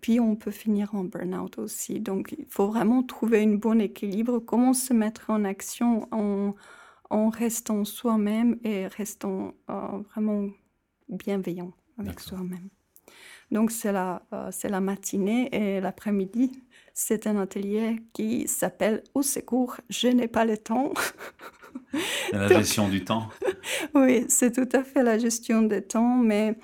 puis 0.02 0.20
on 0.20 0.36
peut 0.36 0.52
finir 0.52 0.94
en 0.96 1.04
burn-out 1.04 1.58
aussi. 1.58 2.00
Donc 2.00 2.36
il 2.38 2.46
faut 2.50 2.68
vraiment 2.68 3.04
trouver 3.04 3.44
un 3.44 3.56
bon 3.56 3.80
équilibre, 3.80 4.40
comment 4.40 4.74
se 4.74 4.94
mettre 4.94 5.30
en 5.30 5.44
action 5.44 6.08
en, 6.12 6.56
en 7.10 7.30
restant 7.30 7.86
soi-même 7.86 8.58
et 8.64 8.88
restant 8.88 9.54
euh, 9.70 10.02
vraiment 10.12 10.50
bienveillant 11.10 11.72
avec 11.98 12.20
soi-même. 12.20 12.70
Donc 13.52 13.72
c'est 13.72 13.92
la, 13.92 14.22
euh, 14.34 14.50
c'est 14.52 14.70
la 14.70 14.80
matinée 14.80 15.50
et 15.52 15.82
l'après-midi, 15.82 16.52
c'est 16.94 17.26
un 17.26 17.38
atelier 17.38 17.96
qui 18.14 18.48
s'appelle 18.48 19.04
Au 19.14 19.24
secours, 19.24 19.78
je 19.90 20.08
n'ai 20.08 20.28
pas 20.28 20.46
le 20.46 20.58
temps. 20.58 20.94
la 22.32 22.48
gestion 22.48 22.90
du 22.90 23.04
temps. 23.04 23.30
oui, 23.96 24.26
c'est 24.30 24.52
tout 24.52 24.78
à 24.78 24.84
fait 24.84 25.02
la 25.02 25.18
gestion 25.18 25.64
du 25.64 25.82
temps, 25.82 26.18
mais 26.18 26.56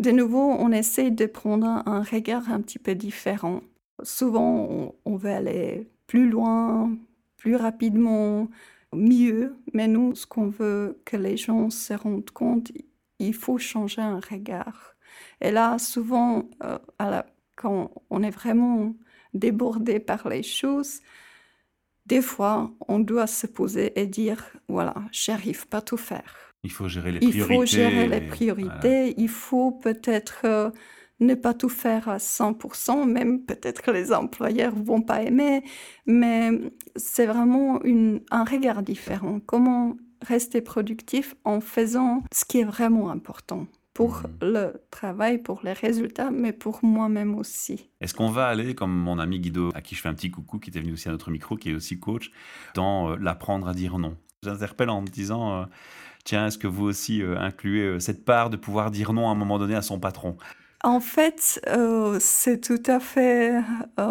de 0.00 0.10
nouveau, 0.10 0.56
on 0.58 0.72
essaie 0.72 1.10
de 1.10 1.26
prendre 1.26 1.66
un 1.66 2.02
regard 2.02 2.50
un 2.50 2.62
petit 2.62 2.78
peu 2.78 2.94
différent. 2.94 3.60
Souvent, 4.02 4.94
on, 5.04 5.16
veut 5.16 5.30
aller 5.30 5.90
plus 6.06 6.28
loin, 6.28 6.96
plus 7.36 7.54
rapidement, 7.54 8.48
mieux, 8.94 9.54
mais 9.74 9.88
nous, 9.88 10.14
ce 10.14 10.26
qu'on 10.26 10.48
veut 10.48 11.00
que 11.04 11.18
les 11.18 11.36
gens 11.36 11.68
se 11.68 11.92
rendent 11.92 12.30
compte, 12.30 12.72
il 13.18 13.34
faut 13.34 13.58
changer 13.58 14.00
un 14.00 14.20
regard. 14.20 14.96
Et 15.42 15.50
là, 15.50 15.78
souvent, 15.78 16.48
euh, 16.62 16.78
quand 17.56 17.90
on 18.08 18.22
est 18.22 18.30
vraiment 18.30 18.94
débordé 19.34 20.00
par 20.00 20.28
les 20.30 20.42
choses, 20.42 21.00
des 22.06 22.22
fois, 22.22 22.72
on 22.88 23.00
doit 23.00 23.26
se 23.26 23.46
poser 23.46 24.00
et 24.00 24.06
dire, 24.06 24.46
voilà, 24.66 24.94
j'arrive 25.12 25.68
pas 25.68 25.78
à 25.78 25.82
tout 25.82 25.98
faire. 25.98 26.49
Il 26.62 26.70
faut 26.70 26.88
gérer 26.88 27.12
les 27.12 27.20
priorités. 27.20 27.52
Il 27.52 27.56
faut 27.56 27.66
gérer 27.66 28.08
les 28.08 28.20
priorités. 28.20 29.14
Il 29.16 29.28
faut 29.28 29.72
peut-être 29.72 30.40
euh, 30.44 30.70
ne 31.20 31.34
pas 31.34 31.54
tout 31.54 31.68
faire 31.68 32.08
à 32.08 32.16
100%, 32.16 33.06
même 33.06 33.44
peut-être 33.44 33.82
que 33.82 33.90
les 33.90 34.12
employeurs 34.12 34.74
vont 34.74 35.02
pas 35.02 35.22
aimer, 35.22 35.62
mais 36.06 36.50
c'est 36.96 37.26
vraiment 37.26 37.82
une, 37.82 38.22
un 38.30 38.44
regard 38.44 38.82
différent. 38.82 39.40
Comment 39.44 39.96
rester 40.22 40.60
productif 40.60 41.34
en 41.44 41.60
faisant 41.60 42.24
ce 42.32 42.44
qui 42.44 42.60
est 42.60 42.64
vraiment 42.64 43.10
important 43.10 43.66
pour 43.94 44.22
mhm. 44.22 44.52
le 44.52 44.82
travail, 44.90 45.38
pour 45.38 45.60
les 45.62 45.72
résultats, 45.72 46.30
mais 46.30 46.52
pour 46.52 46.80
moi-même 46.82 47.34
aussi. 47.34 47.90
Est-ce 48.00 48.14
qu'on 48.14 48.30
va 48.30 48.46
aller, 48.46 48.74
comme 48.74 48.92
mon 48.92 49.18
ami 49.18 49.40
Guido, 49.40 49.70
à 49.74 49.82
qui 49.82 49.94
je 49.94 50.00
fais 50.00 50.08
un 50.08 50.14
petit 50.14 50.30
coucou, 50.30 50.58
qui 50.58 50.70
était 50.70 50.80
venu 50.80 50.92
aussi 50.92 51.08
à 51.08 51.12
notre 51.12 51.30
micro, 51.30 51.56
qui 51.56 51.70
est 51.70 51.74
aussi 51.74 51.98
coach, 51.98 52.30
dans 52.74 53.10
euh, 53.10 53.16
l'apprendre 53.20 53.68
à 53.68 53.74
dire 53.74 53.98
non? 53.98 54.16
J'interpelle 54.42 54.90
en 54.90 55.02
me 55.02 55.08
disant... 55.08 55.62
Euh, 55.62 55.64
tiens, 56.24 56.46
est-ce 56.46 56.58
que 56.58 56.66
vous 56.66 56.84
aussi 56.84 57.22
euh, 57.22 57.38
incluez 57.38 57.82
euh, 57.82 57.98
cette 58.00 58.24
part 58.24 58.50
de 58.50 58.56
pouvoir 58.56 58.90
dire 58.90 59.12
non 59.12 59.28
à 59.28 59.32
un 59.32 59.34
moment 59.34 59.58
donné 59.58 59.74
à 59.74 59.82
son 59.82 59.98
patron? 59.98 60.36
En 60.82 61.00
fait, 61.00 61.60
euh, 61.68 62.18
c'est 62.20 62.60
tout 62.60 62.82
à 62.86 63.00
fait, 63.00 63.60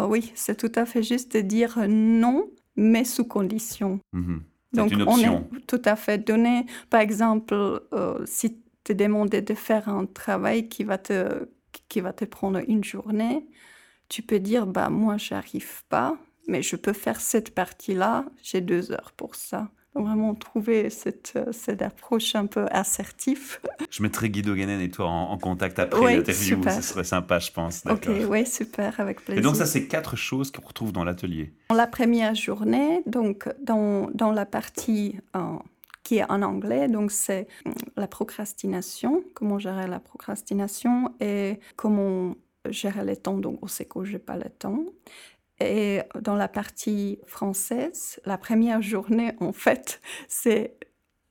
oui, 0.06 0.30
c'est 0.36 0.56
tout 0.56 0.70
à 0.76 0.86
fait 0.86 1.02
juste 1.02 1.34
de 1.34 1.40
dire 1.40 1.78
non, 1.88 2.48
mais 2.76 3.04
sous 3.04 3.24
condition. 3.24 3.98
Mmh 4.12 4.38
Donc, 4.74 4.92
une 4.92 5.02
option. 5.02 5.48
on 5.52 5.56
est 5.56 5.66
tout 5.66 5.82
à 5.84 5.96
fait 5.96 6.18
donné. 6.18 6.66
Par 6.88 7.00
exemple, 7.00 7.82
si 8.24 8.62
tu 8.84 8.92
es 8.92 8.94
demandé 8.94 9.42
de 9.42 9.54
faire 9.54 9.88
un 9.88 10.06
travail 10.06 10.68
qui 10.68 10.84
va 10.84 10.96
te, 10.96 11.48
qui 11.88 12.00
va 12.00 12.12
te 12.12 12.24
prendre 12.24 12.60
une 12.68 12.84
journée, 12.84 13.48
tu 14.08 14.22
peux 14.22 14.38
dire, 14.38 14.68
bah 14.68 14.90
moi, 14.90 15.16
j'arrive 15.16 15.82
pas, 15.88 16.16
mais 16.46 16.62
je 16.62 16.76
peux 16.76 16.92
faire 16.92 17.20
cette 17.20 17.52
partie-là. 17.52 18.26
J'ai 18.44 18.60
deux 18.60 18.92
heures 18.92 19.12
pour 19.16 19.34
ça 19.34 19.72
vraiment 19.94 20.34
trouver 20.34 20.90
cette, 20.90 21.32
euh, 21.36 21.52
cette 21.52 21.82
approche 21.82 22.34
un 22.34 22.46
peu 22.46 22.66
assertive. 22.70 23.58
Je 23.90 24.02
mettrai 24.02 24.30
Guido 24.30 24.54
Ganen 24.54 24.80
et 24.80 24.90
toi 24.90 25.08
en, 25.08 25.36
contact 25.38 25.78
après 25.78 26.16
l'interview, 26.16 26.62
ce 26.62 26.82
serait 26.82 27.04
sympa, 27.04 27.38
je 27.38 27.50
pense. 27.50 27.82
Ok, 27.88 28.08
oui, 28.28 28.46
super, 28.46 29.00
avec 29.00 29.24
plaisir. 29.24 29.40
Et 29.40 29.42
donc 29.42 29.56
ça, 29.56 29.66
c'est 29.66 29.86
quatre 29.86 30.16
choses 30.16 30.50
qu'on 30.50 30.66
retrouve 30.66 30.92
dans 30.92 31.04
l'atelier. 31.04 31.52
La 31.74 31.86
première 31.86 32.34
journée, 32.34 33.02
donc 33.06 33.48
dans, 33.62 34.10
dans 34.14 34.32
la 34.32 34.46
partie 34.46 35.18
qui 36.02 36.18
est 36.18 36.30
en 36.30 36.42
anglais, 36.42 36.88
donc 36.88 37.10
c'est 37.10 37.46
hum, 37.66 37.74
la 37.96 38.06
procrastination, 38.06 39.22
comment 39.34 39.58
gérer 39.58 39.86
la 39.86 40.00
procrastination 40.00 41.14
et 41.20 41.60
comment 41.76 42.34
gérer 42.68 43.04
le 43.04 43.16
temps, 43.16 43.38
donc 43.38 43.62
au 43.62 43.68
secours, 43.68 44.04
j'ai 44.04 44.18
pas 44.18 44.36
le 44.36 44.50
temps. 44.50 44.84
Et 45.60 46.00
dans 46.20 46.36
la 46.36 46.48
partie 46.48 47.18
française, 47.26 48.20
la 48.24 48.38
première 48.38 48.80
journée, 48.80 49.32
en 49.40 49.52
fait, 49.52 50.00
c'est 50.28 50.76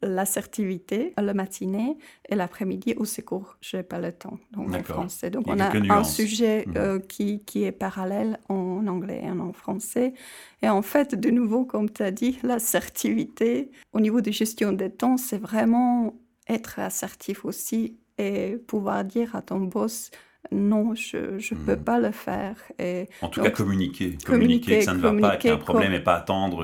l'assertivité 0.01 1.13
la 1.17 1.33
matinée 1.33 1.98
et 2.29 2.36
l'après-midi 2.36 2.93
au 2.98 3.05
secours. 3.05 3.57
Je 3.62 3.77
n'ai 3.77 3.83
pas 3.83 4.00
le 4.00 4.12
temps 4.12 4.39
donc 4.51 4.74
en 4.74 4.83
français. 4.83 5.29
Donc 5.29 5.45
on 5.48 5.59
a 5.59 5.75
un 5.75 6.03
sujet 6.03 6.65
mhm. 6.67 6.77
euh, 6.77 7.00
qui, 7.00 7.43
qui, 7.43 7.63
est 7.63 7.71
parallèle 7.71 8.39
en 8.48 8.88
anglais 8.88 9.21
et 9.24 9.29
en 9.29 9.51
français. 9.51 10.13
Et 10.62 10.69
en 10.69 10.81
fait, 10.81 11.15
de 11.15 11.29
nouveau, 11.29 11.65
comme 11.65 11.89
tu 11.89 12.01
as 12.03 12.12
dit, 12.12 12.39
l'assertivité 12.43 13.71
au 13.91 14.00
niveau 14.00 14.21
de 14.21 14.31
gestion 14.31 14.71
des 14.71 14.89
temps, 14.89 15.17
c'est 15.17 15.38
vraiment 15.38 16.15
être 16.48 16.79
assertif 16.79 17.45
aussi 17.45 17.98
et 18.17 18.57
pouvoir 18.67 19.03
dire 19.03 19.36
à 19.36 19.41
ton 19.41 19.59
boss 19.59 20.12
non, 20.51 20.96
je 20.96 21.17
ne 21.17 21.65
peux 21.65 21.75
hmm. 21.75 21.84
pas 21.84 22.00
le 22.00 22.12
faire. 22.12 22.55
Et 22.79 23.08
en 23.22 23.27
tout 23.29 23.41
cas, 23.41 23.51
communiquer. 23.51 24.17
Communiquer, 24.25 24.79
que 24.79 24.86
ça 24.86 24.93
ne 24.93 25.00
va 25.00 25.13
pas, 25.13 25.38
qu'il 25.38 25.50
y 25.50 25.53
a 25.53 25.55
un 25.55 25.60
problème 25.60 25.93
et 25.93 26.00
pas 26.00 26.15
attendre 26.15 26.63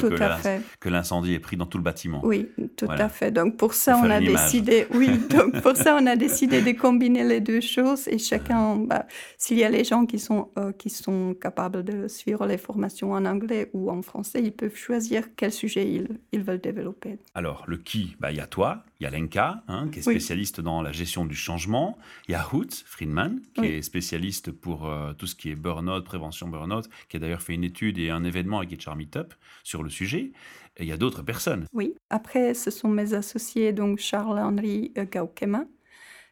que 0.79 0.89
l'incendie 0.89 1.33
est 1.33 1.39
pris 1.39 1.55
dans 1.55 1.65
tout 1.65 1.77
le 1.77 1.83
bâtiment. 1.83 2.21
Oui, 2.23 2.49
tout 2.77 2.87
à 2.89 3.09
fait. 3.09 3.31
Donc 3.31 3.57
pour 3.57 3.73
ça, 3.73 3.99
on 4.03 4.09
a 4.09 4.19
décidé, 4.19 4.87
oui, 4.93 5.09
donc 5.29 5.61
pour 5.61 5.75
ça, 5.75 5.97
on 6.01 6.05
a 6.07 6.15
décidé 6.15 6.61
de 6.61 6.71
combiner 6.71 7.23
les 7.23 7.41
deux 7.41 7.61
choses 7.61 8.07
et 8.07 8.17
chacun, 8.17 8.77
bah, 8.77 9.05
s'il 9.37 9.59
y 9.59 9.63
a 9.63 9.69
les 9.69 9.83
gens 9.83 10.05
qui 10.05 10.19
sont, 10.19 10.49
euh, 10.57 10.71
qui 10.71 10.89
sont 10.89 11.35
capables 11.39 11.83
de 11.83 12.07
suivre 12.07 12.45
les 12.47 12.57
formations 12.57 13.11
en 13.11 13.25
anglais 13.25 13.69
ou 13.73 13.91
en 13.91 14.01
français, 14.01 14.41
ils 14.41 14.51
peuvent 14.51 14.75
choisir 14.75 15.35
quel 15.35 15.51
sujet 15.51 15.87
ils, 15.87 16.07
ils 16.31 16.41
veulent 16.41 16.61
développer. 16.61 17.19
Alors, 17.35 17.63
le 17.67 17.77
qui, 17.77 18.15
bah, 18.19 18.31
il 18.31 18.37
y 18.37 18.41
a 18.41 18.47
toi, 18.47 18.83
il 18.99 19.03
y 19.03 19.07
a 19.07 19.09
Lenka, 19.09 19.63
hein, 19.67 19.89
qui 19.91 19.99
est 19.99 20.01
spécialiste 20.01 20.61
dans 20.61 20.81
la 20.81 20.91
gestion 20.91 21.25
du 21.25 21.35
changement. 21.35 21.97
Il 22.27 22.31
y 22.31 22.35
a 22.35 22.47
Hoot 22.53 22.83
Friedman, 22.85 23.41
qui 23.53 23.65
est 23.65 23.81
spécialiste 23.81 24.51
pour 24.51 24.87
euh, 24.87 25.13
tout 25.13 25.27
ce 25.27 25.35
qui 25.35 25.49
est 25.49 25.55
burn-out, 25.55 26.05
prévention 26.05 26.47
burn-out, 26.47 26.89
qui 27.09 27.17
a 27.17 27.19
d'ailleurs 27.19 27.41
fait 27.41 27.53
une 27.53 27.63
étude 27.63 27.97
et 27.97 28.09
un 28.09 28.23
événement 28.23 28.59
avec 28.59 28.85
HR 28.85 28.95
Meetup 28.95 29.33
sur 29.63 29.83
le 29.83 29.89
sujet. 29.89 30.31
Et 30.77 30.83
il 30.83 30.87
y 30.87 30.91
a 30.91 30.97
d'autres 30.97 31.23
personnes. 31.23 31.65
Oui, 31.73 31.95
après, 32.09 32.53
ce 32.53 32.71
sont 32.71 32.89
mes 32.89 33.13
associés, 33.13 33.73
donc 33.73 33.99
Charles-Henri 33.99 34.93
Gaukema, 34.95 35.65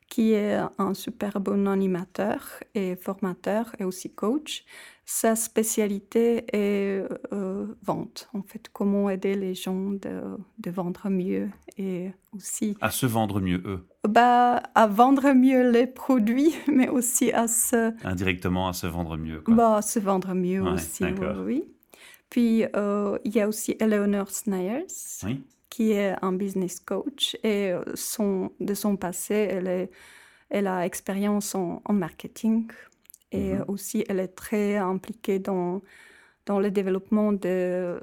qui 0.10 0.34
est 0.34 0.60
un 0.78 0.94
super 0.94 1.40
bon 1.40 1.68
animateur 1.68 2.46
et 2.76 2.96
formateur 2.96 3.76
et 3.80 3.84
aussi 3.84 4.14
coach. 4.14 4.64
Sa 5.06 5.36
spécialité 5.36 6.46
est 6.54 7.04
euh, 7.34 7.68
vente, 7.84 8.30
en 8.34 8.42
fait, 8.42 8.70
comment 8.72 9.10
aider 9.10 9.36
les 9.36 9.54
gens 9.54 9.92
de, 9.92 10.22
de, 10.60 10.72
vendre 10.72 11.10
mieux 11.10 11.50
et 11.78 12.12
aussi... 12.34 12.78
À 12.80 12.90
se 12.90 13.06
vendre 13.06 13.42
mieux, 13.42 13.62
eux 13.66 13.86
bah, 14.08 14.64
À 14.76 14.88
vendre 14.88 15.34
mieux 15.34 15.70
les 15.70 15.88
produits, 15.88 16.56
mais 16.68 16.88
aussi 16.88 17.34
à 17.34 17.48
se... 17.50 17.94
Indirectement, 18.06 18.70
à 18.70 18.74
se 18.74 18.88
vendre 18.88 19.18
mieux. 19.18 19.42
Quoi. 19.42 19.54
Bah, 19.54 19.78
à 19.78 19.82
se 19.82 20.00
vendre 20.00 20.34
mieux 20.34 20.62
aussi, 20.62 21.04
oui. 21.46 21.66
Puis, 22.30 22.64
euh, 22.76 23.18
il 23.26 23.36
y 23.36 23.42
a 23.42 23.48
aussi 23.48 23.76
Eleanor 23.80 24.30
Snayers. 24.30 24.88
Oui 25.24 25.44
qui 25.74 25.92
est 25.94 26.14
un 26.22 26.34
business 26.34 26.80
coach 26.80 27.36
et 27.44 27.72
euh, 27.72 27.82
son, 27.96 28.52
de 28.60 28.76
son 28.76 28.96
passé, 28.96 29.34
elle, 29.34 29.68
est, 29.68 29.90
elle 30.52 30.68
a 30.68 30.86
expérience 30.86 31.56
en, 31.56 31.82
marketing 31.90 32.68
et 33.34 33.54
mhm. 33.54 33.66
aussi 33.68 34.06
elle 34.08 34.20
est 34.20 34.36
très 34.36 34.78
impliquée 34.78 35.40
dans, 35.40 35.82
dans 36.46 36.60
le 36.60 36.72
développement 36.72 37.34
de, 37.34 38.00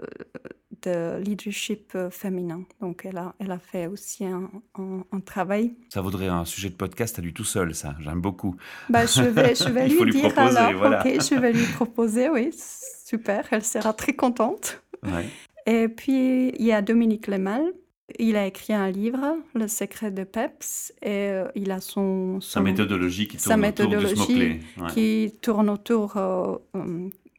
de 0.83 1.19
leadership 1.19 1.93
euh, 1.95 2.11
féminin. 2.11 2.65
Donc, 2.81 3.05
elle 3.05 3.19
a, 3.19 3.35
elle 3.39 3.51
a 3.51 3.59
fait 3.59 3.87
aussi 3.87 4.25
un, 4.25 4.51
un, 4.77 5.21
travail. 5.21 5.75
Ça 5.91 6.01
vaudrait 6.01 6.29
un 6.29 6.45
sujet 6.45 6.71
de 6.71 6.75
podcast 6.75 7.19
à 7.19 7.23
lui 7.23 7.33
tout 7.33 7.45
seul, 7.45 7.75
ça. 7.75 7.95
J'aime 8.01 8.21
beaucoup. 8.21 8.57
Bah, 8.89 9.07
je 9.07 9.23
vais, 9.23 9.55
je 9.55 9.69
vais 9.69 9.89
lui, 9.89 10.11
dire 10.11 10.39
alors. 10.39 10.73
Voilà. 10.79 11.03
Je 11.05 11.39
vais 11.39 11.53
lui 11.53 11.67
proposer, 11.67 12.29
oui. 12.29 12.51
Super, 13.05 13.47
elle 13.51 13.65
sera 13.65 13.93
très 13.93 14.15
contente. 14.15 14.83
Et 15.67 15.89
puis, 15.89 16.49
il 16.49 16.65
y 16.65 16.73
a 16.73 16.83
Dominique 16.83 17.27
Lemal. 17.27 17.63
Il 18.19 18.37
a 18.37 18.47
écrit 18.47 18.73
un 18.73 18.91
livre, 18.91 19.37
Le 19.55 19.69
secret 19.69 20.11
de 20.11 20.25
Peps, 20.25 20.93
et 21.03 21.09
euh, 21.09 21.49
il 21.55 21.71
a 21.71 21.81
son, 21.81 22.41
sa 22.41 22.61
méthodologie 22.61 23.29
qui 23.29 23.37
tourne 23.37 23.65
autour 23.65 23.89
du 23.89 24.07
smoke 24.07 24.93
qui 24.95 25.35
tourne 25.41 25.71
autour 25.71 26.17
euh, 26.17 26.57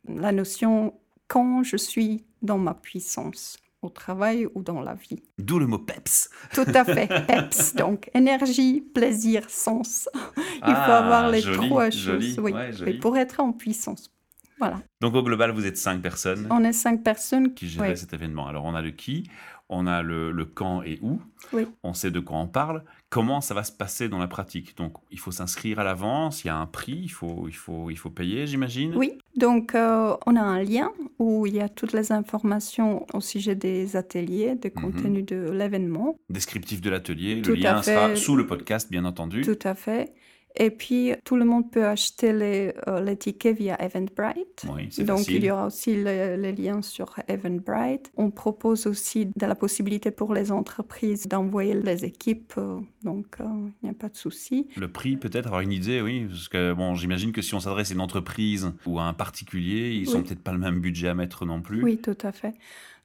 la 0.08 0.32
notion 0.32 0.94
quand 1.28 1.64
je 1.64 1.78
suis 1.78 2.24
dans 2.42 2.58
ma 2.58 2.74
puissance 2.74 3.58
au 3.82 3.90
travail 3.90 4.48
ou 4.54 4.62
dans 4.62 4.82
la 4.82 4.94
vie. 4.94 5.22
D'où 5.40 5.58
le 5.58 5.66
mot 5.66 5.80
PEPS. 5.80 6.30
Tout 6.54 6.66
à 6.74 6.86
fait, 6.86 7.08
PEPS. 7.28 7.76
Donc 7.76 8.10
énergie, 8.14 8.82
plaisir, 8.82 9.50
sens. 9.50 10.08
Il 10.38 10.62
faut 10.62 10.92
ah, 10.92 11.00
avoir 11.00 11.30
les 11.30 11.42
trois 11.42 11.90
choses 11.90 12.38
oui, 12.40 12.54
pour 13.00 13.18
être 13.18 13.40
en 13.40 13.52
puissance. 13.52 14.12
Voilà. 14.60 14.80
Donc 15.02 15.16
au 15.16 15.24
global, 15.24 15.52
vous 15.52 15.66
êtes 15.66 15.78
cinq 15.78 16.02
personnes. 16.02 16.48
On 16.52 16.64
est 16.64 16.74
cinq 16.74 17.04
personnes 17.04 17.56
qui 17.56 17.68
gèrent 17.68 17.98
cet 17.98 18.14
événement. 18.14 18.48
Alors 18.48 18.66
on 18.66 18.76
a 18.76 18.82
le 18.84 18.92
qui, 18.92 19.28
on 19.72 19.88
a 19.88 20.04
le, 20.04 20.32
le 20.32 20.46
quand 20.46 20.84
et 20.84 21.00
où. 21.02 21.20
Oui. 21.54 21.66
On 21.82 21.94
sait 21.94 22.12
de 22.12 22.20
quoi 22.20 22.38
on 22.38 22.48
parle 22.48 22.84
comment 23.12 23.42
ça 23.42 23.54
va 23.54 23.64
se 23.64 23.72
passer 23.72 24.10
dans 24.10 24.18
la 24.18 24.28
pratique? 24.28 24.76
Donc, 24.78 24.94
il 25.12 25.20
faut 25.20 25.32
s'inscrire 25.32 25.78
à 25.80 25.84
l'avance, 25.84 26.44
il 26.44 26.48
y 26.48 26.50
a 26.50 26.56
un 26.56 26.66
prix, 26.66 27.00
il 27.04 27.10
faut, 27.10 27.46
il 27.48 27.54
faut, 27.54 27.92
il 27.92 27.98
faut 27.98 28.10
payer, 28.10 28.48
j'imagine. 28.48 28.96
Oui, 28.96 29.20
donc 29.36 29.76
euh, 29.76 30.16
on 30.26 30.36
a 30.36 30.42
un 30.42 30.64
lien 30.64 30.90
où 31.20 31.46
il 31.46 31.54
y 31.54 31.60
a 31.60 31.70
toutes 31.70 31.94
les 31.94 32.12
informations 32.12 33.06
au 33.14 33.20
sujet 33.20 33.54
des 33.54 33.98
ateliers, 33.98 34.56
de 34.56 34.72
mhm. 34.74 34.82
contenu 34.82 35.24
de 35.24 35.52
l'événement. 35.52 36.16
Descriptif 36.30 36.82
de 36.82 36.90
l'atelier, 36.90 37.36
le 37.36 37.54
lien 37.54 37.84
sera 37.84 38.16
sous 38.16 38.36
le 38.36 38.48
podcast, 38.48 38.90
bien 38.90 39.06
entendu. 39.06 39.42
Tout 39.42 39.60
à 39.64 39.76
fait. 39.76 40.14
Et 40.56 40.70
puis, 40.70 41.14
tout 41.24 41.36
le 41.36 41.46
monde 41.46 41.72
peut 41.72 41.86
acheter 41.86 42.34
les, 42.34 42.74
euh, 42.88 43.02
les 43.02 43.16
tickets 43.16 43.58
via 43.58 43.82
Eventbrite. 43.82 44.66
Oui, 44.70 44.90
Donc, 45.06 45.28
il 45.28 45.44
y 45.44 45.52
aura 45.52 45.68
aussi 45.68 45.96
les, 45.96 46.52
liens 46.52 46.82
sur 46.82 47.16
Eventbrite. 47.28 48.12
On 48.18 48.32
propose 48.32 48.88
aussi 48.88 49.28
de 49.28 49.46
la 49.46 49.56
possibilité 49.56 50.12
pour 50.12 50.34
les 50.34 50.52
entreprises 50.52 51.28
d'envoyer 51.28 51.74
les 51.74 52.06
équipes. 52.06 52.54
Euh, 52.58 52.80
donc, 53.04 53.38
euh, 53.40 53.46
il 53.82 53.86
n'y 53.86 53.90
a 53.90 53.94
pas 53.94 54.10
de 54.10 54.18
souci. 54.18 54.68
Le 54.76 54.92
prix, 54.92 55.18
peut-être, 55.18 55.48
avoir 55.48 55.62
une 55.62 55.72
idée, 55.72 56.02
oui. 56.02 56.26
Parce 56.28 56.50
que, 56.50 56.74
bon, 56.74 56.96
j'imagine 56.96 57.32
que 57.32 57.42
si 57.42 57.56
on 57.56 57.60
s'adresse 57.60 57.92
à 57.92 57.94
une 57.94 58.02
entreprise 58.02 58.72
ou 58.86 59.00
à 59.00 59.04
un 59.04 59.14
particulier, 59.14 59.92
ils 59.92 60.12
n'ont 60.12 60.24
peut-être 60.24 60.44
pas 60.44 60.52
le 60.52 60.60
même 60.60 60.80
budget 60.80 61.08
à 61.08 61.14
mettre 61.14 61.46
non 61.46 61.62
plus. 61.62 61.84
Oui, 61.84 61.98
tout 61.98 62.18
à 62.24 62.32
fait. 62.32 62.54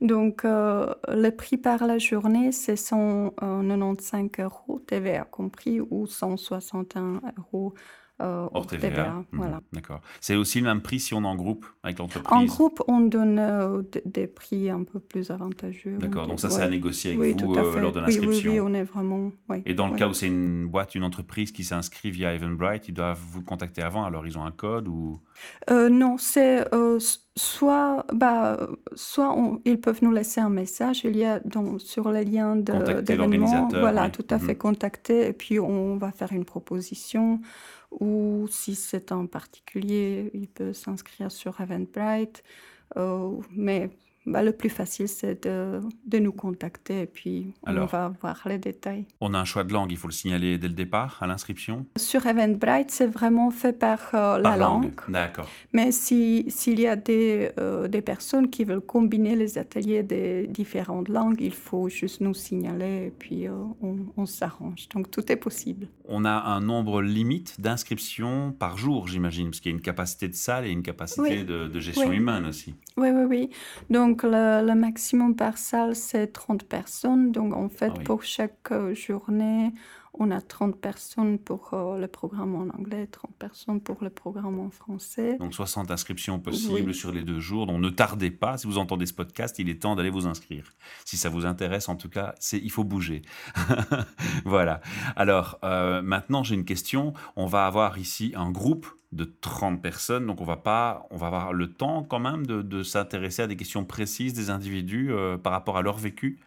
Donc, 0.00 0.44
euh, 0.44 0.94
le 1.08 1.30
prix 1.30 1.56
par 1.56 1.86
la 1.86 1.98
journée, 1.98 2.52
c'est 2.52 2.76
195 2.76 4.30
euros, 4.40 4.78
TVA 4.80 5.24
compris, 5.24 5.80
ou 5.80 6.06
161 6.06 7.22
euros 7.38 7.74
euh, 8.22 8.48
Hors 8.54 8.66
TVA. 8.66 9.10
Mhm. 9.10 9.24
voilà. 9.32 9.60
D'accord. 9.72 10.00
C'est 10.20 10.36
aussi 10.36 10.60
le 10.60 10.66
même 10.66 10.80
prix 10.80 11.00
si 11.00 11.12
on 11.12 11.22
est 11.22 11.26
en 11.26 11.34
groupe 11.34 11.66
avec 11.82 11.98
l'entreprise 11.98 12.32
En 12.34 12.44
groupe, 12.44 12.82
on 12.88 13.00
donne 13.00 13.38
euh, 13.38 13.82
des 14.06 14.26
prix 14.26 14.70
un 14.70 14.84
peu 14.84 15.00
plus 15.00 15.30
avantageux. 15.30 15.98
D'accord, 15.98 16.26
donc 16.26 16.40
ça, 16.40 16.48
c'est 16.48 16.62
à 16.62 16.68
négocier 16.68 17.14
avec 17.14 17.42
vous 17.42 17.54
euh, 17.54 17.78
lors 17.78 17.92
de 17.92 18.00
l'inscription. 18.00 18.52
Oui, 18.52 18.58
oui, 18.58 18.66
on 18.66 18.72
est 18.72 18.84
vraiment. 18.84 19.32
Et 19.66 19.74
dans 19.74 19.88
le 19.88 19.96
cas 19.96 20.08
où 20.08 20.14
c'est 20.14 20.28
une 20.28 20.66
boîte, 20.66 20.94
une 20.94 21.04
entreprise 21.04 21.52
qui 21.52 21.64
s'inscrit 21.64 22.10
via 22.10 22.32
Eventbrite, 22.32 22.88
ils 22.88 22.94
doivent 22.94 23.20
vous 23.32 23.42
contacter 23.42 23.82
avant, 23.82 24.04
alors 24.04 24.26
ils 24.26 24.38
ont 24.38 24.44
un 24.44 24.50
code 24.50 24.88
ou? 24.88 25.20
Non, 25.70 26.16
c'est 26.18 26.64
soit, 27.36 28.06
bah, 28.12 28.56
soit 28.94 29.36
ils 29.66 29.78
peuvent 29.78 29.98
nous 30.02 30.10
laisser 30.10 30.40
un 30.40 30.48
message. 30.48 31.02
Il 31.04 31.16
y 31.16 31.24
a 31.24 31.38
donc, 31.40 31.80
sur 31.82 32.10
les 32.10 32.24
liens 32.24 32.56
d'événements, 32.56 33.68
voilà, 33.68 34.08
tout 34.08 34.26
à 34.30 34.38
fait, 34.38 34.52
mhm. 34.52 34.58
contacter, 34.58 35.28
et 35.28 35.32
puis 35.32 35.60
on 35.60 35.96
va 35.96 36.12
faire 36.12 36.32
une 36.32 36.46
proposition 36.46 37.40
ou 38.00 38.46
si 38.50 38.74
c'est 38.74 39.12
un 39.12 39.26
particulier, 39.26 40.30
il 40.34 40.48
peut 40.48 40.72
s'inscrire 40.72 41.30
sur 41.32 41.60
Eventbrite. 41.60 42.42
Euh, 42.96 43.40
mais 43.50 43.90
bah, 44.26 44.42
le 44.42 44.52
plus 44.52 44.70
facile, 44.70 45.08
c'est 45.08 45.44
de, 45.44 45.80
de, 46.06 46.18
nous 46.18 46.32
contacter 46.32 47.02
et 47.02 47.06
puis 47.06 47.54
on 47.66 47.86
va 47.86 48.12
voir 48.20 48.42
les 48.46 48.58
détails. 48.58 49.06
On 49.20 49.34
a 49.34 49.38
un 49.38 49.44
choix 49.44 49.64
de 49.64 49.72
langue, 49.72 49.92
il 49.92 49.96
faut 49.96 50.08
le 50.08 50.12
signaler 50.12 50.58
dès 50.58 50.68
le 50.68 50.74
départ 50.74 51.18
à 51.20 51.26
l'inscription 51.26 51.86
Sur 51.96 52.26
Eventbrite, 52.26 52.90
c'est 52.90 53.06
vraiment 53.06 53.50
fait 53.50 53.72
par, 53.72 54.00
euh, 54.14 54.38
la 54.38 54.56
langue. 54.56 54.90
D'accord. 55.08 55.48
Mais 55.72 55.92
s'il 55.92 56.80
y 56.80 56.86
a 56.86 56.96
des, 56.96 57.50
euh, 57.60 57.88
des 57.88 58.02
personnes 58.02 58.50
qui 58.50 58.64
veulent 58.64 58.80
combiner 58.80 59.36
les 59.36 59.58
ateliers 59.58 60.02
des 60.02 60.46
différentes 60.48 61.08
langues, 61.08 61.40
il 61.40 61.54
faut 61.54 61.88
juste 61.88 62.20
nous 62.20 62.34
signaler 62.34 63.06
et 63.06 63.12
puis 63.16 63.46
euh, 63.46 63.52
on, 63.82 63.96
on 64.16 64.26
s'arrange. 64.26 64.88
Donc 64.94 65.10
tout 65.10 65.30
est 65.30 65.36
possible. 65.36 65.88
On 66.08 66.24
a 66.24 66.30
un 66.30 66.60
nombre 66.60 67.02
limite 67.02 67.60
d'inscriptions 67.60 68.54
par 68.58 68.76
jour, 68.76 69.08
j'imagine, 69.08 69.50
parce 69.50 69.60
qu'il 69.60 69.72
y 69.72 69.74
a 69.74 69.76
une 69.76 69.82
capacité 69.82 70.28
de 70.28 70.34
salle 70.34 70.66
et 70.66 70.70
une 70.70 70.82
capacité 70.82 71.44
de, 71.44 71.66
de, 71.66 71.80
gestion 71.80 72.12
humaine 72.12 72.46
aussi. 72.46 72.74
Oui, 72.96 73.08
oui, 73.10 73.24
oui. 73.24 73.50
Donc 73.90 74.15
donc, 74.16 74.32
le, 74.32 74.74
maximum 74.74 75.36
par 75.36 75.58
salle, 75.58 75.94
c'est 75.94 76.28
30 76.28 76.64
personnes. 76.64 77.32
Donc, 77.32 77.54
en 77.54 77.68
fait, 77.68 77.92
ah 77.94 78.02
pour 78.04 78.22
chaque 78.22 78.72
euh, 78.72 78.94
journée, 78.94 79.72
on 80.18 80.30
a 80.30 80.40
30 80.40 80.80
personnes 80.80 81.38
pour 81.38 81.74
euh, 81.74 81.98
le 81.98 82.08
programme 82.08 82.54
en 82.54 82.74
anglais, 82.76 83.06
30 83.06 83.34
personnes 83.38 83.80
pour 83.80 84.02
le 84.02 84.10
programme 84.10 84.58
en 84.60 84.70
français. 84.70 85.36
Donc 85.38 85.54
60 85.54 85.90
inscriptions 85.90 86.38
possibles 86.38 86.94
sur 86.94 87.12
les 87.12 87.22
deux 87.22 87.40
jours. 87.40 87.66
Donc 87.66 87.80
ne 87.80 87.90
tardez 87.90 88.30
pas, 88.30 88.58
si 88.58 88.66
vous 88.66 88.78
entendez 88.78 89.06
ce 89.06 89.14
podcast, 89.14 89.58
il 89.58 89.68
est 89.68 89.82
temps 89.82 89.96
d'aller 89.96 90.10
vous 90.10 90.26
inscrire. 90.26 90.72
Si 91.04 91.16
ça 91.16 91.28
vous 91.28 91.46
intéresse, 91.46 91.88
en 91.88 91.96
tout 91.96 92.08
cas, 92.08 92.34
c'est 92.38 92.58
il 92.58 92.70
faut 92.70 92.84
bouger. 92.84 93.22
voilà. 94.44 94.80
Alors 95.16 95.58
euh, 95.64 96.02
maintenant, 96.02 96.42
j'ai 96.42 96.54
une 96.54 96.64
question. 96.64 97.12
On 97.36 97.46
va 97.46 97.66
avoir 97.66 97.98
ici 97.98 98.32
un 98.36 98.50
groupe 98.50 98.86
de 99.12 99.24
30 99.24 99.82
personnes. 99.82 100.26
Donc 100.26 100.40
on 100.40 100.44
va 100.44 100.56
pas, 100.56 101.06
on 101.10 101.16
va 101.16 101.26
avoir 101.26 101.52
le 101.52 101.72
temps 101.72 102.02
quand 102.02 102.18
même 102.18 102.46
de, 102.46 102.82
s'intéresser 102.82 103.42
à 103.42 103.46
des 103.46 103.56
questions 103.56 103.84
précises 103.84 104.34
des 104.34 104.50
individus 104.50 105.12
euh, 105.12 105.36
par 105.36 105.52
rapport 105.52 105.76
à 105.76 105.82
leur 105.82 105.96
vécu. 105.96 106.38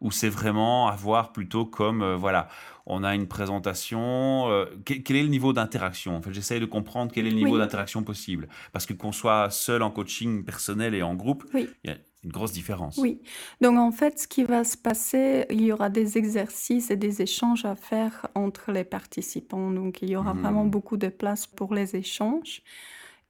Ou 0.00 0.10
c'est 0.10 0.28
vraiment 0.28 0.88
à 0.88 0.96
voir 0.96 1.32
plutôt 1.32 1.64
comme, 1.64 2.02
euh, 2.02 2.16
voilà, 2.16 2.48
on 2.86 3.02
a 3.02 3.14
une 3.14 3.26
présentation, 3.26 4.48
euh, 4.48 4.66
quel, 4.84 5.16
est 5.16 5.22
le 5.22 5.28
niveau 5.28 5.52
d'interaction? 5.52 6.16
En 6.16 6.22
fait, 6.22 6.32
j'essaye 6.32 6.60
de 6.60 6.66
comprendre 6.66 7.12
quel 7.12 7.26
est 7.26 7.30
le 7.30 7.36
niveau 7.36 7.58
d'interaction 7.58 8.02
possible. 8.02 8.48
Parce 8.72 8.86
que 8.86 8.92
qu'on 8.92 9.12
soit 9.12 9.50
seul 9.50 9.82
en 9.82 9.90
coaching 9.90 10.44
personnel 10.44 10.94
et 10.94 11.02
en 11.02 11.14
groupe, 11.14 11.44
il 11.54 11.68
y 11.84 11.90
a 11.90 11.96
une 12.24 12.32
grosse 12.32 12.52
différence. 12.52 12.98
Oui. 12.98 13.20
Donc 13.60 13.78
en 13.78 13.92
fait, 13.92 14.18
ce 14.18 14.28
qui 14.28 14.44
va 14.44 14.64
se 14.64 14.76
passer, 14.76 15.46
il 15.50 15.62
y 15.62 15.72
aura 15.72 15.90
des 15.90 16.18
exercices 16.18 16.90
et 16.90 16.96
des 16.96 17.22
échanges 17.22 17.64
à 17.64 17.76
faire 17.76 18.26
entre 18.34 18.72
les 18.72 18.84
participants. 18.84 19.70
Donc 19.70 20.02
il 20.02 20.10
y 20.10 20.16
aura 20.16 20.32
vraiment 20.32 20.64
mmh. 20.64 20.70
beaucoup 20.70 20.96
de 20.96 21.08
place 21.08 21.46
pour 21.46 21.74
les 21.74 21.96
échanges. 21.96 22.62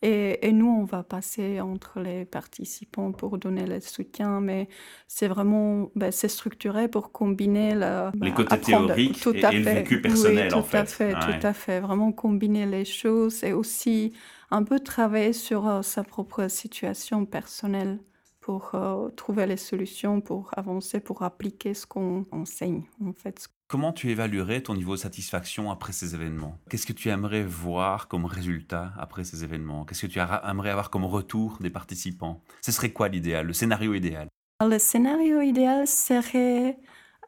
Et, 0.02 0.52
nous, 0.52 0.68
on 0.68 0.84
va 0.84 1.02
passer 1.02 1.60
entre 1.60 2.00
les 2.00 2.26
participants 2.26 3.12
pour 3.12 3.38
donner 3.38 3.66
le 3.66 3.80
soutien, 3.80 4.40
mais 4.40 4.68
c'est 5.08 5.26
vraiment 5.26 5.90
ben, 5.96 6.12
c'est 6.12 6.28
structuré 6.28 6.86
pour 6.88 7.12
combiner 7.12 7.74
le, 7.74 8.10
les 8.20 8.32
côtés 8.32 8.60
théoriques 8.60 9.26
et, 9.26 9.40
le 9.40 9.62
vécu 9.62 10.02
personnel, 10.02 10.54
en 10.54 10.62
fait. 10.62 10.78
À 10.78 10.86
fait 10.86 11.12
Tout 11.12 11.46
à 11.46 11.52
fait, 11.54 11.80
vraiment 11.80 12.12
combiner 12.12 12.66
les 12.66 12.84
choses 12.84 13.42
et 13.42 13.54
aussi 13.54 14.12
un 14.50 14.62
peu 14.62 14.80
travailler 14.80 15.32
sur 15.32 15.66
euh, 15.66 15.82
sa 15.82 16.04
propre 16.04 16.48
situation 16.48 17.24
personnelle 17.24 17.98
pour 18.40 18.72
euh, 18.74 19.08
trouver 19.10 19.46
les 19.46 19.56
solutions, 19.56 20.20
pour 20.20 20.50
avancer, 20.56 21.00
pour 21.00 21.22
appliquer 21.22 21.74
ce 21.74 21.86
qu'on 21.86 22.26
enseigne, 22.30 22.84
en 23.04 23.12
fait. 23.12 23.48
Comment 23.68 23.92
tu 23.92 24.12
évaluerais 24.12 24.60
ton 24.60 24.74
niveau 24.74 24.92
de 24.94 25.00
satisfaction 25.00 25.72
après 25.72 25.92
ces 25.92 26.14
événements? 26.14 26.56
Qu'est-ce 26.70 26.86
que 26.86 26.92
tu 26.92 27.08
aimerais 27.08 27.42
voir 27.42 28.06
comme 28.06 28.24
résultat 28.24 28.92
après 28.96 29.24
ces 29.24 29.42
événements? 29.42 29.84
Qu'est-ce 29.84 30.06
que 30.06 30.12
tu 30.12 30.20
aimerais 30.20 30.70
avoir 30.70 30.88
comme 30.88 31.04
retour 31.04 31.58
des 31.60 31.70
participants? 31.70 32.44
Ce 32.62 32.70
serait 32.70 32.92
quoi 32.92 33.08
l'idéal, 33.08 33.44
le 33.44 33.52
scénario 33.52 33.94
idéal? 33.94 34.28
Le 34.64 34.78
scénario 34.78 35.40
idéal 35.40 35.88
serait, 35.88 36.78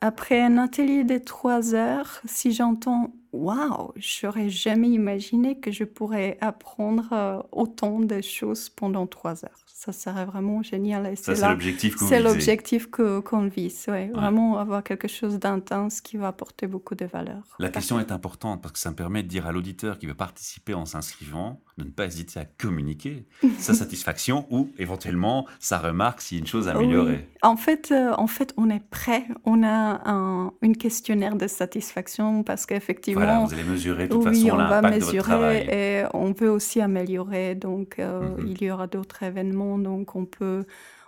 après 0.00 0.40
un 0.40 0.58
atelier 0.58 1.02
de 1.02 1.18
trois 1.18 1.74
heures, 1.74 2.20
si 2.24 2.52
j'entends 2.52 3.12
Waouh, 3.32 3.92
j'aurais 3.96 4.48
jamais 4.48 4.88
imaginé 4.88 5.58
que 5.58 5.72
je 5.72 5.84
pourrais 5.84 6.38
apprendre 6.40 7.12
euh, 7.12 7.42
autant 7.50 7.98
de 7.98 8.20
choses 8.20 8.70
pendant 8.70 9.06
trois 9.08 9.44
heures 9.44 9.67
ça 9.78 9.92
serait 9.92 10.24
vraiment 10.24 10.60
génial. 10.60 11.16
Ça, 11.16 11.36
c'est 11.36 11.48
l'objectif 11.48 11.94
que 11.94 12.04
C'est 12.04 12.20
l'objectif 12.20 12.90
qu'on 12.90 13.46
vise, 13.46 13.84
ouais. 13.86 14.08
Vraiment 14.12 14.58
avoir 14.58 14.82
quelque 14.82 15.06
chose 15.06 15.38
d'intense 15.38 16.00
qui 16.00 16.16
va 16.16 16.28
apporter 16.28 16.66
beaucoup 16.66 16.96
de 16.96 17.04
valeur. 17.04 17.42
La 17.60 17.68
question 17.68 18.00
est 18.00 18.10
importante 18.10 18.60
parce 18.60 18.72
que 18.72 18.80
ça 18.80 18.90
me 18.90 18.96
permet 18.96 19.22
de 19.22 19.28
dire 19.28 19.46
à 19.46 19.52
l'auditeur 19.52 20.00
qui 20.00 20.06
veut 20.06 20.16
participer 20.16 20.74
en 20.74 20.84
s'inscrivant 20.84 21.60
de 21.78 21.84
ne 21.84 21.90
pas 21.90 22.04
hésiter 22.04 22.40
à 22.40 22.44
communiquer 22.44 23.24
sa 23.58 23.74
satisfaction 23.74 24.46
ou 24.50 24.70
éventuellement 24.78 25.46
sa 25.60 25.78
remarque 25.78 26.20
s'il 26.20 26.38
y 26.38 26.40
a 26.40 26.42
une 26.42 26.46
chose 26.46 26.68
à 26.68 26.72
améliorer. 26.72 27.26
En, 27.42 27.56
fait, 27.56 27.90
euh, 27.92 28.12
en 28.16 28.26
fait, 28.26 28.52
on 28.56 28.68
est 28.68 28.84
prêt. 28.90 29.24
On 29.44 29.62
a 29.62 30.02
un 30.04 30.52
une 30.62 30.76
questionnaire 30.76 31.36
de 31.36 31.46
satisfaction 31.46 32.42
parce 32.42 32.66
qu'effectivement... 32.66 33.22
Voilà, 33.22 33.44
vous 33.44 33.54
allez 33.54 33.64
mesurer 33.64 34.08
de 34.08 34.14
toute 34.14 34.24
façon 34.24 34.56
l'impact 34.56 34.98
de 34.98 35.04
votre 35.04 35.22
travail. 35.22 35.68
Et 35.70 36.02
on 36.12 36.34
peut 36.34 36.48
aussi 36.48 36.80
améliorer. 36.80 37.54
Donc, 37.54 37.98
euh, 37.98 38.28
mhm. 38.36 38.48
il 38.48 38.62
y 38.62 38.70
aura 38.70 38.86
d'autres 38.86 39.22
événements 39.22 39.78
donc 39.78 40.16
on 40.16 40.24
peut, 40.24 40.64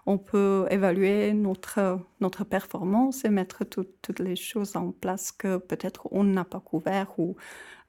on 0.07 0.19
peut 0.19 0.67
évaluer 0.71 1.33
notre, 1.33 2.01
notre 2.21 2.45
performance 2.45 3.25
et 3.25 3.31
mettre 3.31 3.65
toutes 3.65 4.19
les 4.19 4.37
choses 4.37 4.77
en 4.77 4.93
place 4.93 5.33
que 5.33 5.59
peut-être 5.59 6.09
on 6.11 6.25
n'a 6.25 6.45
pas 6.45 6.61
couvert 6.61 7.19
ou 7.19 7.37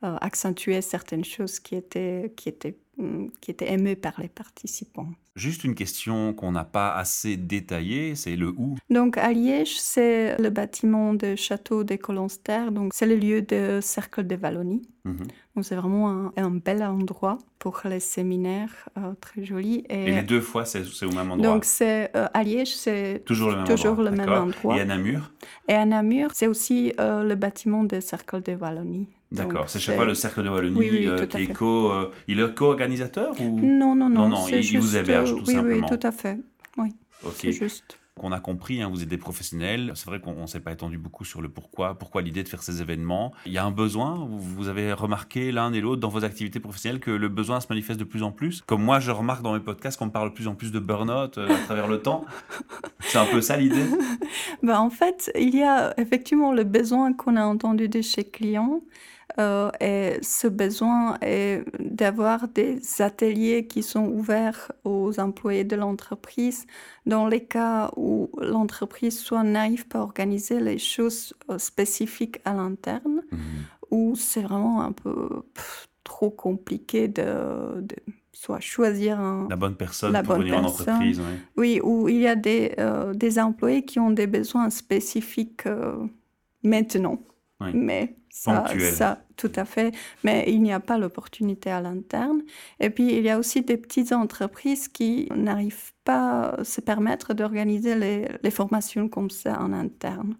euh, 0.03 0.17
accentuer 0.19 0.81
certaines 0.81 1.23
choses 1.23 1.59
qui 1.59 1.75
étaient, 1.75 2.33
qui, 2.35 2.49
étaient, 2.49 2.75
mm, 2.97 3.27
qui 3.39 3.51
étaient 3.51 3.71
aimées 3.71 3.95
par 3.95 4.19
les 4.19 4.29
participants. 4.29 5.09
Juste 5.35 5.63
une 5.63 5.75
question 5.75 6.33
qu'on 6.33 6.51
n'a 6.51 6.63
pas 6.63 6.95
assez 6.95 7.37
détaillée, 7.37 8.15
c'est 8.15 8.35
le 8.35 8.47
où. 8.49 8.77
Donc 8.89 9.19
à 9.19 9.31
Liège, 9.31 9.79
c'est 9.79 10.41
le 10.41 10.49
bâtiment 10.49 11.13
de 11.13 11.35
château 11.35 11.83
des 11.83 11.99
Colonster, 11.99 12.71
donc 12.71 12.95
c'est 12.95 13.05
le 13.05 13.15
lieu 13.15 13.43
de 13.43 13.77
Cercle 13.79 14.25
de 14.25 14.35
Wallonie. 14.35 14.81
Mhm. 15.05 15.27
Donc 15.55 15.65
c'est 15.65 15.75
vraiment 15.75 16.31
un, 16.35 16.49
bel 16.49 16.81
endroit 16.81 17.37
pour 17.59 17.81
les 17.85 17.99
séminaires, 17.99 18.89
euh, 18.97 19.13
très 19.21 19.45
joli. 19.45 19.85
Et, 19.87 20.09
les 20.09 20.23
deux 20.23 20.41
fois, 20.41 20.65
c'est 20.65 20.81
au 21.03 21.11
même 21.11 21.29
endroit 21.29 21.53
Donc 21.53 21.63
c'est 21.63 22.09
euh, 22.15 22.27
à 22.33 22.41
Liège, 22.41 22.75
c'est 22.75 23.21
toujours 23.23 23.51
le 23.51 23.57
même 23.57 23.65
toujours 23.65 23.99
endroit. 23.99 24.09
Le 24.09 24.17
même 24.17 24.29
endroit. 24.29 24.77
Et 24.77 24.81
à 24.81 24.85
Namur 24.85 25.31
Et 25.67 25.73
à 25.73 25.85
Namur, 25.85 26.31
c'est 26.33 26.47
aussi 26.47 26.91
le 26.97 27.35
bâtiment 27.35 27.83
de 27.83 27.99
Cercle 27.99 28.41
de 28.41 28.55
Wallonie. 28.55 29.07
D'accord, 29.31 29.69
c'est 29.69 29.79
chaque 29.79 29.95
fois 29.95 30.05
le 30.05 30.13
Cercle 30.13 30.43
de 30.43 30.49
Wallonie 30.49 31.07
euh, 31.07 31.25
qui 31.25 31.43
est 31.43 31.53
co, 31.53 31.91
euh, 31.91 32.11
il 32.27 32.39
est 32.39 32.53
co-organisateur 32.53 33.39
ou? 33.39 33.59
Non, 33.61 33.95
non, 33.95 34.09
non. 34.09 34.27
Non, 34.27 34.29
non, 34.29 34.47
il, 34.49 34.79
vous 34.79 34.97
héberge 34.97 35.31
tout 35.31 35.43
oui, 35.47 35.53
simplement. 35.53 35.87
Oui, 35.89 35.97
tout 35.97 36.05
à 36.05 36.11
fait. 36.11 36.37
Oui. 36.77 36.89
Ok. 37.23 37.33
C'est 37.37 37.51
juste. 37.53 37.97
Qu'on 38.19 38.33
a 38.33 38.41
compris, 38.41 38.81
hein, 38.81 38.89
vous 38.91 39.01
êtes 39.03 39.07
des 39.07 39.17
professionnels. 39.17 39.93
C'est 39.95 40.05
vrai 40.07 40.19
qu'on 40.19 40.41
ne 40.41 40.45
s'est 40.45 40.59
pas 40.59 40.73
étendu 40.73 40.97
beaucoup 40.97 41.23
sur 41.23 41.41
le 41.41 41.47
pourquoi, 41.47 41.97
pourquoi 41.97 42.21
l'idée 42.21 42.43
de 42.43 42.49
faire 42.49 42.61
ces 42.61 42.81
événements. 42.81 43.31
Il 43.45 43.53
y 43.53 43.57
a 43.57 43.63
un 43.63 43.71
besoin. 43.71 44.27
Vous 44.29 44.67
avez 44.67 44.91
remarqué 44.91 45.53
l'un 45.53 45.71
et 45.71 45.79
l'autre 45.79 46.01
dans 46.01 46.09
vos 46.09 46.25
activités 46.25 46.59
professionnelles 46.59 46.99
que 46.99 47.09
le 47.09 47.29
besoin 47.29 47.61
se 47.61 47.67
manifeste 47.69 48.01
de 48.01 48.03
plus 48.03 48.21
en 48.21 48.33
plus? 48.33 48.63
Comme 48.67 48.83
moi, 48.83 48.99
je 48.99 49.11
remarque 49.11 49.43
dans 49.43 49.53
mes 49.53 49.61
podcasts 49.61 49.97
qu'on 49.97 50.09
parle 50.09 50.31
de 50.31 50.33
plus 50.33 50.49
en 50.49 50.55
plus 50.55 50.73
de 50.73 50.79
burn-out 50.79 51.37
euh, 51.37 51.55
à 51.55 51.57
travers 51.59 51.87
le 51.87 52.01
temps. 52.01 52.25
C'est 52.99 53.17
un 53.17 53.25
peu 53.25 53.39
ça 53.39 53.55
l'idée? 53.55 53.85
ben, 54.61 54.77
en 54.77 54.89
fait, 54.89 55.31
il 55.39 55.55
y 55.55 55.63
a 55.63 55.93
effectivement 55.97 56.51
le 56.51 56.65
besoin 56.65 57.13
qu'on 57.13 57.37
a 57.37 57.45
entendu 57.45 57.87
de 57.87 58.01
chez 58.01 58.25
clients. 58.25 58.81
Euh, 59.39 59.71
et 59.79 60.17
ce 60.21 60.47
besoin 60.47 61.17
est 61.21 61.63
d'avoir 61.79 62.47
des 62.47 62.79
ateliers 63.01 63.67
qui 63.67 63.83
sont 63.83 64.07
ouverts 64.07 64.71
aux 64.83 65.19
employés 65.19 65.63
de 65.63 65.75
l'entreprise 65.75 66.65
dans 67.05 67.27
les 67.27 67.43
cas 67.43 67.91
où 67.95 68.29
l'entreprise 68.39 69.19
soit 69.19 69.43
n'arrive 69.43 69.87
pas 69.87 69.99
à 69.99 70.01
organiser 70.01 70.59
les 70.59 70.77
choses 70.77 71.33
euh, 71.49 71.57
spécifiques 71.57 72.39
à 72.45 72.53
l'interne, 72.53 73.21
mmh. 73.31 73.37
ou 73.91 74.15
c'est 74.15 74.41
vraiment 74.41 74.81
un 74.81 74.91
peu 74.91 75.43
trop 76.03 76.29
compliqué 76.29 77.07
de, 77.07 77.85
soit 78.33 78.59
choisir 78.59 79.21
la 79.49 79.55
bonne 79.55 79.75
personne 79.75 80.19
pour 80.23 80.35
venir 80.35 80.57
en 80.57 80.65
entreprise. 80.65 81.21
Oui, 81.55 81.79
où 81.81 82.09
il 82.09 82.17
y 82.17 82.27
a 82.27 82.35
des, 82.35 82.73
euh, 82.79 83.13
des 83.13 83.39
employés 83.39 83.85
qui 83.85 83.99
ont 83.99 84.11
des 84.11 84.27
besoins 84.27 84.69
spécifiques 84.69 85.67
maintenant. 86.63 87.21
Mais 87.73 88.15
ça, 88.31 88.65
ça, 88.93 89.23
tout 89.35 89.51
à 89.55 89.65
fait. 89.65 89.93
Mais 90.23 90.45
il 90.47 90.63
n'y 90.63 90.71
a 90.71 90.79
pas 90.79 90.97
l'opportunité 90.97 91.69
à 91.69 91.81
l'interne. 91.81 92.41
Et 92.79 92.89
puis, 92.89 93.13
il 93.13 93.23
y 93.23 93.29
a 93.29 93.37
aussi 93.37 93.61
des 93.61 93.75
petites 93.75 94.13
entreprises 94.13 94.87
qui 94.87 95.27
n'arrivent 95.35 95.91
pas 96.05 96.55
à 96.57 96.63
se 96.63 96.79
permettre 96.79 97.33
d'organiser 97.33 97.95
les, 97.95 98.29
les, 98.41 98.51
formations 98.51 99.09
comme 99.09 99.29
ça 99.29 99.59
en 99.59 99.73
interne. 99.73 100.35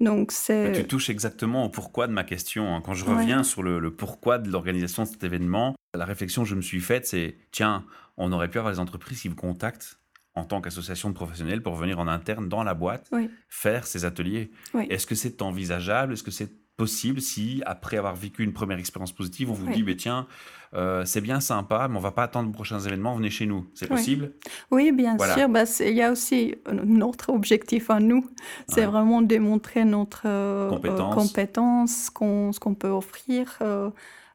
Donc, 0.00 0.32
c'est... 0.32 0.72
Tu 0.72 0.84
touches 0.86 1.08
exactement 1.08 1.66
au 1.66 1.68
pourquoi 1.68 2.08
de 2.08 2.12
ma 2.12 2.24
question. 2.24 2.74
Hein. 2.74 2.82
Quand 2.84 2.94
je 2.94 3.04
reviens 3.04 3.44
sur 3.44 3.62
le, 3.62 3.78
le, 3.78 3.94
pourquoi 3.94 4.38
de 4.38 4.50
l'organisation 4.50 5.04
de 5.04 5.08
cet 5.08 5.22
événement, 5.22 5.76
la 5.94 6.04
réflexion 6.04 6.42
que 6.42 6.48
je 6.48 6.56
me 6.56 6.62
suis 6.62 6.80
faite, 6.80 7.06
c'est, 7.06 7.36
tiens, 7.52 7.84
on 8.16 8.32
aurait 8.32 8.50
pu 8.50 8.58
avoir 8.58 8.74
des 8.74 8.80
entreprises 8.80 9.22
qui 9.22 9.28
vous 9.28 9.36
contactent 9.36 10.00
en 10.34 10.44
tant 10.44 10.60
qu'association 10.60 11.08
de 11.08 11.14
professionnels 11.14 11.62
pour 11.62 11.76
venir 11.76 11.98
en 11.98 12.08
interne 12.08 12.48
dans 12.48 12.62
la 12.62 12.74
boîte 12.74 13.10
faire 13.48 13.86
ces 13.86 14.04
ateliers. 14.04 14.50
Est-ce 14.90 15.06
que 15.06 15.14
c'est 15.14 15.40
envisageable? 15.42 16.12
Est-ce 16.12 16.22
que 16.22 16.30
c'est 16.30 16.65
possible 16.76 17.20
si, 17.20 17.62
après 17.66 17.96
avoir 17.96 18.14
vécu 18.14 18.42
une 18.42 18.52
première 18.52 18.78
expérience 18.78 19.12
positive, 19.12 19.50
on 19.50 19.54
vous 19.54 19.70
dit, 19.72 19.82
mais 19.82 19.96
tiens, 19.96 20.26
euh, 20.74 21.04
c'est 21.04 21.20
bien 21.20 21.40
sympa, 21.40 21.88
mais 21.88 21.96
on 21.96 22.00
va 22.00 22.10
pas 22.10 22.24
attendre 22.24 22.48
les 22.48 22.52
prochains 22.52 22.80
événements, 22.80 23.14
venez 23.14 23.30
chez 23.30 23.46
nous. 23.46 23.66
C'est 23.74 23.88
possible? 23.88 24.32
Oui, 24.70 24.92
bien 24.92 25.16
sûr. 25.18 25.48
Bah, 25.48 25.64
il 25.80 25.94
y 25.94 26.02
a 26.02 26.12
aussi 26.12 26.54
notre 26.84 27.30
objectif 27.30 27.90
à 27.90 27.98
nous, 28.00 28.28
c'est 28.68 28.84
vraiment 28.84 29.22
démontrer 29.22 29.84
notre 29.84 30.22
euh, 30.26 30.70
compétence, 31.12 32.10
ce 32.10 32.60
qu'on 32.60 32.74
peut 32.74 32.88
offrir. 32.88 33.58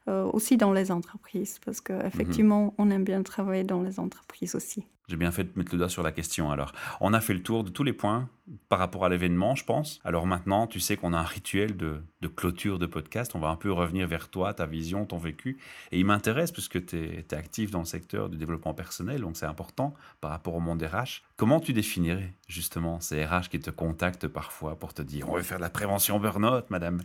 Euh, 0.08 0.24
aussi 0.32 0.56
dans 0.56 0.72
les 0.72 0.90
entreprises, 0.90 1.60
parce 1.64 1.80
qu'effectivement, 1.80 2.64
mhm. 2.64 2.72
on 2.78 2.90
aime 2.90 3.04
bien 3.04 3.22
travailler 3.22 3.62
dans 3.62 3.82
les 3.82 4.00
entreprises 4.00 4.56
aussi. 4.56 4.84
J'ai 5.08 5.16
bien 5.16 5.32
fait 5.32 5.44
de 5.44 5.52
mettre 5.56 5.72
le 5.72 5.78
doigt 5.78 5.88
sur 5.88 6.02
la 6.02 6.12
question 6.12 6.50
alors. 6.50 6.72
On 7.00 7.12
a 7.12 7.20
fait 7.20 7.34
le 7.34 7.42
tour 7.42 7.64
de 7.64 7.70
tous 7.70 7.82
les 7.82 7.92
points 7.92 8.28
par 8.68 8.78
rapport 8.78 9.04
à 9.04 9.08
l'événement, 9.08 9.54
je 9.54 9.64
pense. 9.64 10.00
Alors 10.04 10.26
maintenant, 10.26 10.66
tu 10.66 10.80
sais 10.80 10.96
qu'on 10.96 11.12
a 11.12 11.18
un 11.18 11.24
rituel 11.24 11.76
de, 11.76 12.02
clôture 12.34 12.78
de 12.78 12.86
podcast. 12.86 13.32
On 13.34 13.38
va 13.38 13.48
un 13.48 13.56
peu 13.56 13.72
revenir 13.72 14.06
vers 14.06 14.28
toi, 14.28 14.54
ta 14.54 14.66
vision, 14.66 15.04
ton 15.06 15.18
vécu. 15.18 15.58
Et 15.90 15.98
il 15.98 16.04
m'intéresse 16.04 16.50
puisque 16.50 16.84
tu 16.86 16.96
es, 16.96 17.24
es, 17.30 17.34
actif 17.34 17.70
dans 17.70 17.80
le 17.80 17.84
secteur 17.84 18.28
du 18.28 18.36
développement 18.36 18.74
personnel, 18.74 19.20
donc 19.20 19.36
c'est 19.36 19.46
important 19.46 19.94
par 20.20 20.30
rapport 20.30 20.54
au 20.54 20.60
monde 20.60 20.82
RH. 20.82 21.22
Comment 21.36 21.60
tu 21.60 21.72
définirais 21.72 22.34
justement 22.46 23.00
ces 23.00 23.24
RH 23.24 23.48
qui 23.50 23.58
te 23.58 23.70
contactent 23.70 24.28
parfois 24.28 24.78
pour 24.78 24.94
te 24.94 25.02
dire 25.02 25.28
on 25.28 25.36
veut 25.36 25.42
faire 25.42 25.58
de 25.58 25.62
la 25.62 25.70
prévention 25.70 26.18
burn-out, 26.20 26.70
madame? 26.70 27.02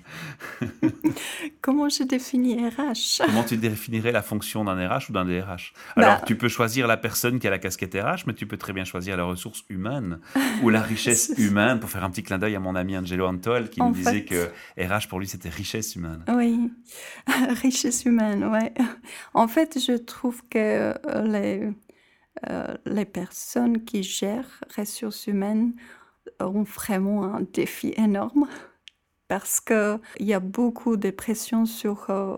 Comment 1.61 1.89
je 1.89 2.03
définis 2.03 2.67
RH 2.69 3.25
Comment 3.25 3.43
tu 3.43 3.57
définirais 3.57 4.11
la 4.11 4.21
fonction 4.21 4.63
d'un 4.63 4.87
RH 4.87 5.09
ou 5.09 5.13
d'un 5.13 5.25
DRH 5.25 5.73
Alors, 5.95 6.19
bah 6.19 6.23
tu 6.25 6.37
peux 6.37 6.49
choisir 6.49 6.87
la 6.87 6.97
personne 6.97 7.39
qui 7.39 7.47
a 7.47 7.49
la 7.49 7.59
casquette 7.59 7.86
RH, 7.95 8.23
mais 8.27 8.33
tu 8.33 8.47
peux 8.47 8.57
très 8.57 8.73
bien 8.73 8.83
choisir 8.83 9.17
la 9.17 9.23
ressource 9.23 9.63
humaine 9.69 10.19
ou 10.63 10.69
la 10.69 10.81
richesse 10.81 11.33
humaine, 11.37 11.79
pour 11.79 11.89
faire 11.89 12.03
un 12.03 12.09
petit 12.09 12.23
clin 12.23 12.37
d'œil 12.37 12.55
à 12.55 12.59
mon 12.59 12.75
ami 12.75 12.97
Angelo 12.97 13.27
Antol, 13.27 13.69
qui 13.69 13.81
nous 13.81 13.91
disait 13.91 14.25
que 14.25 14.49
RH 14.77 15.07
pour 15.09 15.19
lui 15.19 15.27
c'était 15.27 15.49
richesse 15.49 15.95
humaine. 15.95 16.23
Oui, 16.27 16.71
richesse 17.61 18.05
humaine, 18.05 18.45
ouais. 18.45 18.73
En 19.33 19.47
fait, 19.47 19.79
je 19.79 19.93
trouve 19.93 20.41
que 20.49 20.93
euh, 20.93 20.93
les, 21.23 21.69
euh, 22.49 22.75
les 22.85 23.05
personnes 23.05 23.83
qui 23.83 24.03
gèrent 24.03 24.63
ressources 24.75 25.27
humaines 25.27 25.73
ont 26.39 26.63
vraiment 26.63 27.23
un 27.23 27.41
défi 27.41 27.93
énorme 27.97 28.47
parce 29.27 29.59
qu'il 29.59 29.99
y 30.19 30.33
a 30.33 30.39
beaucoup 30.39 30.97
de 30.97 31.09
pression 31.09 31.65
sur 31.65 32.09
euh, 32.09 32.37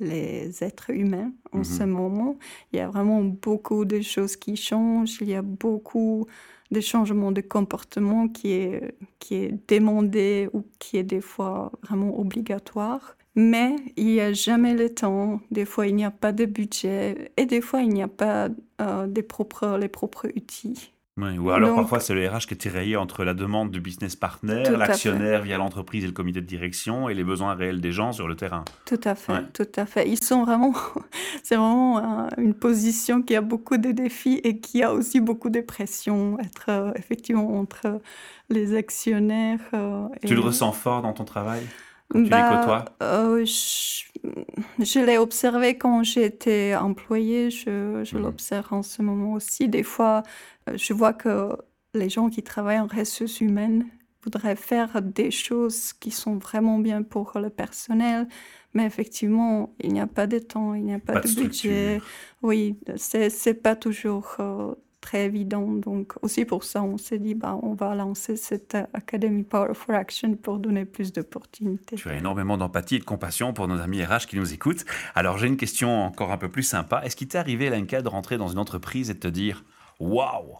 les 0.00 0.64
êtres 0.64 0.90
humains 0.90 1.32
en 1.52 1.58
mhm. 1.58 1.64
ce 1.64 1.82
moment. 1.84 2.38
Il 2.72 2.78
y 2.78 2.80
a 2.80 2.88
vraiment 2.88 3.22
beaucoup 3.22 3.84
de 3.84 4.00
choses 4.00 4.36
qui 4.36 4.56
changent, 4.56 5.18
il 5.20 5.28
y 5.28 5.34
a 5.34 5.42
beaucoup 5.42 6.26
de 6.70 6.80
changements 6.80 7.32
de 7.32 7.40
comportement 7.40 8.28
qui 8.28 8.52
est, 8.52 8.94
qui 9.18 9.34
est 9.36 9.70
demandé 9.70 10.48
ou 10.52 10.64
qui 10.78 10.96
est 10.96 11.04
des 11.04 11.20
fois 11.20 11.72
vraiment 11.82 12.18
obligatoire. 12.18 13.16
Mais 13.36 13.76
il 13.96 14.06
n'y 14.06 14.20
a 14.20 14.32
jamais 14.32 14.74
le 14.74 14.92
temps, 14.92 15.40
des 15.50 15.64
fois 15.64 15.86
il 15.86 15.94
n'y 15.94 16.04
a 16.04 16.10
pas 16.10 16.32
de 16.32 16.46
budget 16.46 17.32
et 17.36 17.46
des 17.46 17.60
fois 17.60 17.82
il 17.82 17.90
n'y 17.90 18.02
a 18.02 18.08
pas 18.08 18.48
euh, 18.80 19.06
des 19.06 19.22
propres, 19.22 19.78
les 19.78 19.88
propres 19.88 20.28
outils 20.36 20.92
ou 21.38 21.50
alors 21.50 21.74
parfois 21.74 22.00
c'est 22.00 22.14
le 22.14 22.26
RH 22.28 22.46
qui 22.46 22.54
est 22.54 22.58
tiraillé 22.58 22.96
entre 22.96 23.24
la 23.24 23.34
demande 23.34 23.70
du 23.70 23.80
business 23.80 24.16
partner, 24.16 24.64
l'actionnaire 24.76 25.42
via 25.42 25.58
l'entreprise 25.58 26.04
et 26.04 26.06
le 26.06 26.12
comité 26.12 26.40
de 26.40 26.46
direction 26.46 27.08
et 27.08 27.14
les 27.14 27.24
besoins 27.24 27.54
réels 27.54 27.80
des 27.80 27.92
gens 27.92 28.12
sur 28.12 28.28
le 28.28 28.36
terrain. 28.36 28.64
Tout 28.84 29.00
à 29.04 29.14
fait, 29.14 29.52
tout 29.52 29.68
à 29.76 29.86
fait. 29.86 30.08
Ils 30.08 30.22
sont 30.22 30.44
vraiment, 30.44 30.72
c'est 31.42 31.56
vraiment 31.56 32.28
une 32.36 32.54
position 32.54 33.22
qui 33.22 33.36
a 33.36 33.40
beaucoup 33.40 33.76
de 33.76 33.90
défis 33.90 34.40
et 34.44 34.58
qui 34.58 34.82
a 34.82 34.92
aussi 34.92 35.20
beaucoup 35.20 35.50
de 35.50 35.60
pression, 35.60 36.38
être 36.40 36.66
euh, 36.68 36.92
effectivement 36.96 37.58
entre 37.58 38.00
les 38.48 38.74
actionnaires. 38.76 39.60
Euh, 39.74 40.06
tu 40.26 40.34
le 40.34 40.40
ressens 40.40 40.72
fort 40.72 41.02
dans 41.02 41.12
ton 41.12 41.24
travail? 41.24 41.62
Tu 42.12 42.28
bah, 42.28 42.50
les 42.50 42.58
côtoies 42.58 42.84
euh, 43.02 43.44
je, 43.44 44.98
l'ai 45.04 45.18
observé 45.18 45.78
quand 45.78 46.02
j'étais 46.02 46.74
employée, 46.74 47.50
je, 47.50 48.02
je 48.04 48.16
mhm. 48.16 48.22
l'observe 48.22 48.72
en 48.72 48.82
ce 48.82 49.02
moment 49.02 49.34
aussi. 49.34 49.68
Des 49.68 49.82
fois, 49.82 50.22
euh, 50.68 50.76
je 50.76 50.92
vois 50.92 51.12
que 51.12 51.56
les 51.94 52.08
gens 52.08 52.28
qui 52.28 52.42
travaillent 52.42 52.80
en 52.80 52.86
ressources 52.86 53.40
humaines 53.40 53.86
voudraient 54.22 54.56
faire 54.56 55.00
des 55.02 55.30
choses 55.30 55.92
qui 55.92 56.10
sont 56.10 56.36
vraiment 56.36 56.78
bien 56.78 57.02
pour 57.02 57.32
le 57.36 57.48
personnel, 57.48 58.28
mais 58.74 58.84
effectivement, 58.84 59.74
il 59.80 59.92
n'y 59.92 60.00
a 60.00 60.06
pas 60.06 60.26
de 60.26 60.38
temps, 60.38 60.74
il 60.74 60.84
n'y 60.84 60.94
a 60.94 60.98
pas, 60.98 61.20
de, 61.20 61.34
budget. 61.34 62.00
Oui, 62.42 62.78
c'est 62.96 63.54
pas 63.54 63.76
toujours 63.76 64.36
euh, 64.40 64.74
très 65.00 65.24
évident. 65.24 65.66
Donc 65.66 66.14
aussi 66.22 66.44
pour 66.44 66.64
ça, 66.64 66.82
on 66.82 66.98
s'est 66.98 67.18
dit, 67.18 67.34
bah, 67.34 67.58
on 67.62 67.74
va 67.74 67.94
lancer 67.94 68.36
cette 68.36 68.76
Academy 68.92 69.42
Power 69.42 69.74
for 69.74 69.94
Action 69.94 70.34
pour 70.36 70.58
donner 70.58 70.84
plus 70.84 71.12
d'opportunités. 71.12 71.96
Tu 71.96 72.08
as 72.08 72.16
énormément 72.16 72.56
d'empathie 72.56 72.96
et 72.96 72.98
de 72.98 73.04
compassion 73.04 73.52
pour 73.52 73.68
nos 73.68 73.80
amis 73.80 74.04
RH 74.04 74.26
qui 74.28 74.36
nous 74.36 74.52
écoutent. 74.52 74.84
Alors 75.14 75.38
j'ai 75.38 75.46
une 75.46 75.56
question 75.56 76.02
encore 76.02 76.32
un 76.32 76.38
peu 76.38 76.48
plus 76.48 76.62
sympa. 76.62 77.02
Est-ce 77.04 77.16
qu'il 77.16 77.28
t'est 77.28 77.38
arrivé, 77.38 77.70
Lenka, 77.70 78.02
de 78.02 78.08
rentrer 78.08 78.38
dans 78.38 78.48
une 78.48 78.58
entreprise 78.58 79.10
et 79.10 79.14
de 79.14 79.18
te 79.20 79.28
dire, 79.28 79.64
waouh 79.98 80.58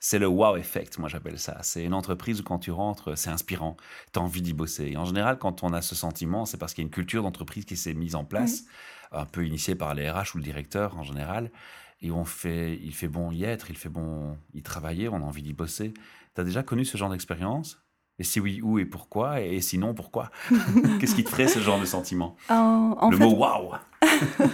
C'est 0.00 0.18
le 0.18 0.26
wow 0.26 0.56
effect, 0.56 0.98
moi 0.98 1.08
j'appelle 1.08 1.38
ça. 1.38 1.58
C'est 1.62 1.84
une 1.84 1.94
entreprise 1.94 2.40
où 2.40 2.44
quand 2.44 2.58
tu 2.58 2.70
rentres, 2.70 3.16
c'est 3.16 3.30
inspirant, 3.30 3.76
tu 4.12 4.18
as 4.18 4.22
envie 4.22 4.42
d'y 4.42 4.52
bosser. 4.52 4.86
Et 4.92 4.96
en 4.96 5.04
général, 5.04 5.38
quand 5.38 5.62
on 5.62 5.72
a 5.72 5.82
ce 5.82 5.94
sentiment, 5.94 6.46
c'est 6.46 6.58
parce 6.58 6.74
qu'il 6.74 6.82
y 6.82 6.86
a 6.86 6.88
une 6.88 6.92
culture 6.92 7.22
d'entreprise 7.22 7.64
qui 7.64 7.76
s'est 7.76 7.94
mise 7.94 8.14
en 8.14 8.24
place, 8.24 8.64
un 9.12 9.26
peu 9.26 9.46
initiée 9.46 9.74
par 9.74 9.94
les 9.94 10.10
RH 10.10 10.34
ou 10.34 10.38
le 10.38 10.44
directeur 10.44 10.96
en 10.98 11.02
général. 11.02 11.50
Et 12.04 12.10
on 12.10 12.26
fait, 12.26 12.78
il 12.82 12.92
fait 12.92 13.08
bon 13.08 13.32
y 13.32 13.44
être, 13.44 13.70
il 13.70 13.78
fait 13.78 13.88
bon 13.88 14.36
y 14.52 14.62
travailler, 14.62 15.08
on 15.08 15.16
a 15.16 15.20
envie 15.20 15.42
d'y 15.42 15.54
bosser. 15.54 15.94
Tu 16.34 16.40
as 16.40 16.44
déjà 16.44 16.62
connu 16.62 16.84
ce 16.84 16.98
genre 16.98 17.08
d'expérience? 17.08 17.78
Et 18.18 18.24
si 18.24 18.40
oui, 18.40 18.60
où 18.62 18.78
et 18.78 18.84
pourquoi? 18.84 19.40
Et 19.40 19.62
sinon, 19.62 19.94
pourquoi? 19.94 20.30
Qu'est-ce 21.00 21.14
qui 21.14 21.24
te 21.24 21.30
ferait 21.30 21.48
ce 21.48 21.60
genre 21.60 21.80
de 21.80 21.86
sentiment? 21.86 22.36
Le 22.50 23.16
mot 23.16 23.34
wow 23.34 23.72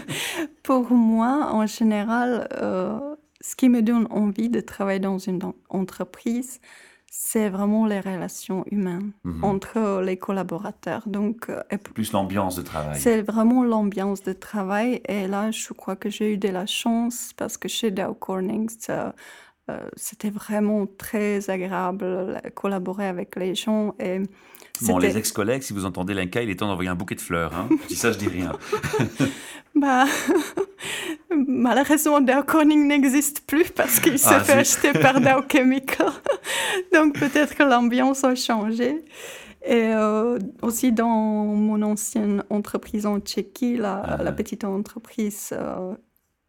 Pour 0.63 0.93
moi, 0.93 1.51
en 1.53 1.67
général, 1.67 2.47
euh, 2.53 3.17
ce 3.41 3.57
qui 3.57 3.69
me 3.69 3.83
donne 3.83 4.07
envie 4.11 4.49
de 4.49 4.61
travailler 4.61 5.01
dans 5.01 5.19
une 5.19 5.41
entreprise, 5.71 6.61
c'est 7.13 7.49
vraiment 7.49 7.87
les 7.87 7.99
relations 7.99 8.65
humaines 8.71 9.11
mhm. 9.25 9.43
entre 9.43 10.01
les 10.01 10.17
collaborateurs. 10.17 11.03
Donc, 11.07 11.51
euh, 11.51 11.61
plus 11.93 12.13
l'ambiance 12.13 12.55
de 12.55 12.63
travail. 12.63 13.01
C'est 13.01 13.21
vraiment 13.21 13.65
l'ambiance 13.65 14.23
de 14.23 14.33
travail. 14.33 15.03
Et 15.09 15.27
là, 15.27 15.51
je 15.51 15.73
crois 15.73 15.97
que 15.97 16.09
j'ai 16.09 16.35
eu 16.35 16.37
de 16.39 16.49
la 16.49 16.67
chance 16.67 17.33
parce 17.37 17.59
que 17.59 17.67
chez 17.67 17.91
Dow 17.91 18.15
Corning, 18.15 18.71
euh, 18.91 19.11
c'était 19.97 20.31
vraiment 20.31 20.87
très 20.87 21.51
agréable 21.51 22.05
de 22.05 22.51
collaborer 22.51 23.07
avec 23.07 23.37
les 23.37 23.55
gens. 23.55 23.95
Et 23.99 24.21
bon, 24.83 24.99
les 24.99 25.17
ex-collègues, 25.17 25.63
si 25.63 25.73
vous 25.73 25.85
entendez 25.85 26.15
l'Inca, 26.15 26.43
il 26.43 26.51
est 26.51 26.57
temps 26.57 26.69
d'envoyer 26.69 26.91
un 26.91 26.95
bouquet 26.95 27.15
de 27.15 27.21
fleurs. 27.21 27.55
Hein. 27.55 27.69
je 27.83 27.89
dis 27.89 27.97
ça, 27.97 28.13
je 28.13 28.19
dis 28.19 28.29
rien. 28.29 28.53
bah, 29.75 30.07
Malheureusement, 31.31 32.21
Dow 32.21 32.43
Corning 32.47 32.87
n'existe 32.87 33.47
plus 33.47 33.71
parce 33.71 34.01
qu'il 34.01 34.19
s'est 34.19 34.35
ah, 34.35 34.41
fait 34.41 34.53
acheter 34.53 34.93
par 34.93 35.21
Dow 35.21 35.43
Chemical. 35.51 36.11
Donc 36.93 37.19
peut-être 37.19 37.55
que 37.55 37.63
l'ambiance 37.63 38.25
a 38.25 38.35
changé. 38.35 39.05
Et 39.65 39.93
euh, 39.95 40.39
aussi 40.63 40.91
dans 40.91 41.07
mon 41.07 41.83
ancienne 41.83 42.43
entreprise 42.51 43.05
en 43.07 43.21
Tchéquie, 43.21 43.77
la, 43.77 44.03
ah. 44.03 44.33
petite 44.33 44.65
entreprise 44.65 45.51
euh, 45.53 45.95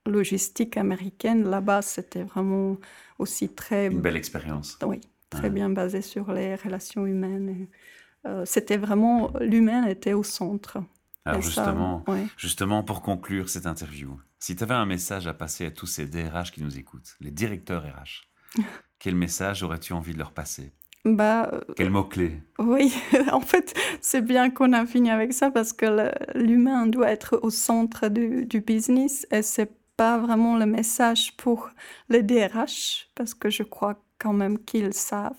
logistique 0.06 0.78
américaine, 0.78 1.50
là-bas, 1.50 1.82
c'était 1.82 2.24
vraiment 2.24 2.78
aussi 3.20 3.50
très... 3.50 3.88
Une 3.88 4.02
belle 4.02 4.16
expérience. 4.16 4.78
Oui, 4.86 5.02
très 5.30 5.50
bien 5.50 5.70
basée 5.70 6.02
sur 6.02 6.32
les 6.32 6.56
relations 6.56 7.06
humaines. 7.06 7.68
Euh, 8.26 8.44
c'était 8.46 8.78
vraiment... 8.78 9.32
L'humain 9.40 9.86
était 9.86 10.14
au 10.14 10.24
centre. 10.24 10.80
Alors 11.26 11.42
justement, 11.42 12.04
justement, 12.36 12.84
pour 12.84 13.04
conclure 13.04 13.48
cette 13.48 13.68
interview, 13.68 14.20
si 14.40 14.56
tu 14.56 14.64
avais 14.64 14.74
un 14.74 14.88
message 14.88 15.28
à 15.28 15.36
passer 15.36 15.68
à 15.68 15.72
tous 15.72 15.86
ces 15.86 16.08
DRH 16.08 16.52
qui 16.52 16.64
nous 16.64 16.80
écoutent, 16.80 17.16
les 17.20 17.30
directeurs 17.30 17.84
RH, 17.84 18.60
quel 19.00 19.16
message 19.16 19.62
aurais-tu 19.62 19.94
envie 19.94 20.14
de 20.14 20.18
leur 20.18 20.32
passer? 20.32 20.74
Bah, 21.06 21.50
euh, 21.52 21.62
Quel 21.76 21.90
mot-clé? 21.90 22.42
Oui, 22.60 22.94
en 23.32 23.42
fait, 23.42 23.76
c'est 24.02 24.22
bien 24.22 24.50
qu'on 24.50 24.74
a 24.74 24.86
fini 24.86 25.10
avec 25.10 25.34
ça 25.34 25.50
parce 25.50 25.74
que 25.74 26.12
l'humain 26.36 26.86
doit 26.88 27.10
être 27.10 27.40
au 27.42 27.50
centre 27.50 28.08
du, 28.08 28.46
du 28.46 28.62
business 28.62 29.28
et 29.32 29.42
c'est 29.42 29.72
pas 30.02 30.18
vraiment 30.18 30.58
le 30.58 30.66
message 30.66 31.38
pour 31.38 31.70
les 32.10 32.24
DRH 32.24 33.08
parce 33.14 33.36
que 33.36 33.52
je 33.52 33.62
crois 33.62 34.04
quand 34.18 34.34
même 34.34 34.58
qu'ils 34.58 34.96
savent, 34.96 35.38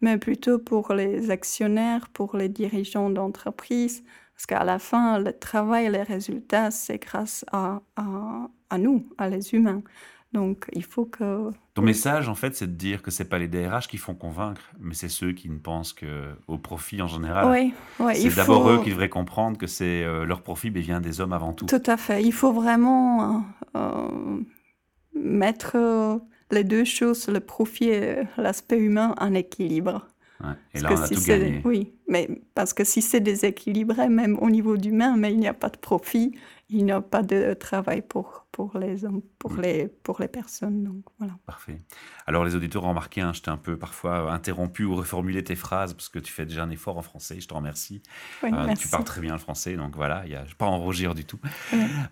mais 0.00 0.18
plutôt 0.18 0.60
pour 0.60 0.92
les 0.92 1.32
actionnaires, 1.32 2.08
pour 2.10 2.36
les 2.36 2.48
dirigeants 2.48 3.10
d'entreprise, 3.10 4.04
parce 4.34 4.46
qu'à 4.46 4.62
la 4.62 4.78
fin, 4.78 5.18
le 5.18 5.36
travail, 5.36 5.90
les 5.90 6.04
résultats, 6.04 6.70
c'est 6.70 6.98
grâce 6.98 7.44
à, 7.50 7.82
à, 7.96 8.78
nous, 8.78 9.08
à 9.18 9.28
les 9.28 9.52
humains. 9.52 9.82
Donc, 10.32 10.66
il 10.74 10.84
faut 10.84 11.06
que... 11.06 11.50
Ton 11.72 11.82
message, 11.82 12.28
en 12.28 12.34
fait, 12.34 12.54
c'est 12.54 12.66
de 12.66 12.76
dire 12.76 13.02
que 13.02 13.10
ce 13.10 13.22
n'est 13.22 13.28
pas 13.28 13.38
les 13.38 13.48
DRH 13.48 13.88
qui 13.88 13.96
font 13.96 14.14
convaincre, 14.14 14.60
mais 14.78 14.92
c'est 14.92 15.08
ceux 15.08 15.32
qui 15.32 15.48
ne 15.48 15.58
pensent 15.58 15.94
qu'au 15.94 16.58
profit 16.58 17.00
en 17.00 17.06
général. 17.06 17.50
Oui, 17.50 18.14
c'est 18.14 18.36
d'abord 18.36 18.68
eux 18.68 18.82
qui 18.82 18.90
devraient 18.90 19.08
comprendre 19.08 19.56
que 19.56 19.66
c'est 19.66 20.04
euh, 20.04 20.26
leur 20.26 20.42
profit 20.42 20.70
mais 20.70 20.80
vient 20.80 21.00
des 21.00 21.20
hommes 21.20 21.32
avant 21.32 21.54
tout. 21.54 21.64
Tout 21.64 21.82
à 21.86 21.96
fait. 21.96 22.22
Il 22.22 22.32
faut 22.32 22.52
vraiment 22.52 23.42
euh, 23.74 24.40
mettre 25.14 26.20
les 26.50 26.64
deux 26.64 26.84
choses, 26.84 27.28
le 27.28 27.40
profit 27.40 27.88
et 27.88 28.22
l'aspect 28.36 28.78
humain, 28.78 29.14
en 29.18 29.32
équilibre. 29.34 30.06
Et 30.72 30.80
là, 30.80 30.90
on 30.92 31.00
a 31.00 31.08
tout 31.08 31.24
gagné. 31.24 31.60
Oui, 31.64 31.92
mais 32.06 32.28
parce 32.54 32.72
que 32.72 32.84
si 32.84 33.02
c'est 33.02 33.20
déséquilibré, 33.20 34.08
même 34.08 34.38
au 34.40 34.50
niveau 34.50 34.76
d'humain, 34.76 35.16
mais 35.16 35.32
il 35.32 35.40
n'y 35.40 35.48
a 35.48 35.54
pas 35.54 35.68
de 35.68 35.76
profit, 35.76 36.36
il 36.70 36.84
n'y 36.84 36.92
a 36.92 37.00
pas 37.00 37.22
de 37.22 37.54
travail 37.54 38.02
pour, 38.02 38.46
pour, 38.52 38.76
les, 38.76 38.96
pour, 39.38 39.54
les, 39.56 39.88
pour 39.88 40.20
les 40.20 40.28
personnes. 40.28 40.84
Donc, 40.84 41.02
voilà. 41.18 41.34
Parfait. 41.46 41.80
Alors, 42.26 42.44
les 42.44 42.54
auditeurs 42.54 42.84
ont 42.84 42.90
remarqué, 42.90 43.22
hein, 43.22 43.32
je 43.32 43.40
t'ai 43.40 43.50
un 43.50 43.56
peu 43.56 43.78
parfois 43.78 44.30
interrompu 44.32 44.84
ou 44.84 44.94
reformulé 44.94 45.42
tes 45.42 45.56
phrases 45.56 45.94
parce 45.94 46.10
que 46.10 46.18
tu 46.18 46.30
fais 46.30 46.44
déjà 46.44 46.64
un 46.64 46.70
effort 46.70 46.98
en 46.98 47.02
français. 47.02 47.40
Je 47.40 47.48
te 47.48 47.54
remercie. 47.54 48.02
Euh, 48.44 48.74
tu 48.74 48.88
parles 48.88 49.04
très 49.04 49.22
bien 49.22 49.32
le 49.32 49.38
français, 49.38 49.76
donc 49.76 49.96
voilà, 49.96 50.26
il 50.26 50.30
n'y 50.30 50.36
a 50.36 50.44
pas 50.58 50.66
à 50.66 50.68
en 50.68 50.78
rougir 50.78 51.14
du 51.14 51.24
tout. 51.24 51.40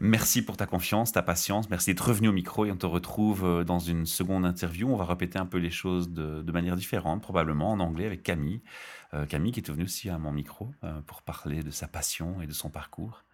Merci 0.01 0.43
pour 0.43 0.57
ta 0.57 0.65
confiance, 0.65 1.13
ta 1.13 1.23
patience. 1.23 1.69
Merci 1.69 1.91
d'être 1.91 2.09
revenu 2.09 2.29
au 2.29 2.33
micro 2.33 2.65
et 2.65 2.73
on 2.73 2.77
te 2.77 2.87
retrouve 2.87 3.45
euh, 3.45 3.65
dans 3.65 3.79
une 3.79 4.07
seconde 4.07 4.47
interview. 4.47 4.89
On 4.89 4.97
va 4.97 5.05
répéter 5.05 5.39
un 5.39 5.47
peu 5.47 5.59
les 5.59 5.71
choses 5.71 6.11
de, 6.11 6.41
de 6.41 6.53
manière 6.53 6.77
différente, 6.77 7.21
probablement 7.21 7.73
en 7.73 7.81
anglais 7.81 8.07
avec 8.07 8.23
Camille. 8.23 8.63
Euh, 9.13 9.27
Camille 9.27 9.53
qui 9.53 9.61
est 9.61 9.71
venue 9.71 9.85
aussi 9.85 10.09
à 10.09 10.17
mon 10.17 10.33
micro 10.33 10.71
pour 11.07 11.21
parler 11.21 11.63
de 11.63 11.71
sa 11.71 11.89
passion 11.89 12.41
et 12.41 12.47
de 12.47 12.53
son 12.53 12.71
parcours. 12.71 13.26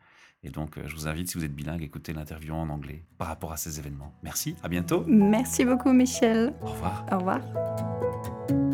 Et 0.45 0.51
donc, 0.51 0.77
euh, 0.77 0.83
je 0.87 0.95
vous 0.95 1.07
invite, 1.07 1.29
si 1.29 1.39
vous 1.39 1.45
êtes 1.45 1.55
bilingue, 1.55 1.83
à 1.83 1.85
écouter 1.85 2.13
l'interview 2.13 2.55
en 2.55 2.69
anglais 2.69 3.05
par 3.17 3.29
rapport 3.29 3.53
à 3.53 3.57
ces 3.57 3.79
événements. 3.79 4.13
Merci, 4.23 4.57
à 4.63 4.69
bientôt. 4.69 5.05
Merci 5.07 5.65
beaucoup, 5.65 5.93
Michel. 5.93 6.53
Au 6.63 6.67
revoir. 6.67 7.07
Au 7.13 7.19
revoir. 7.19 8.72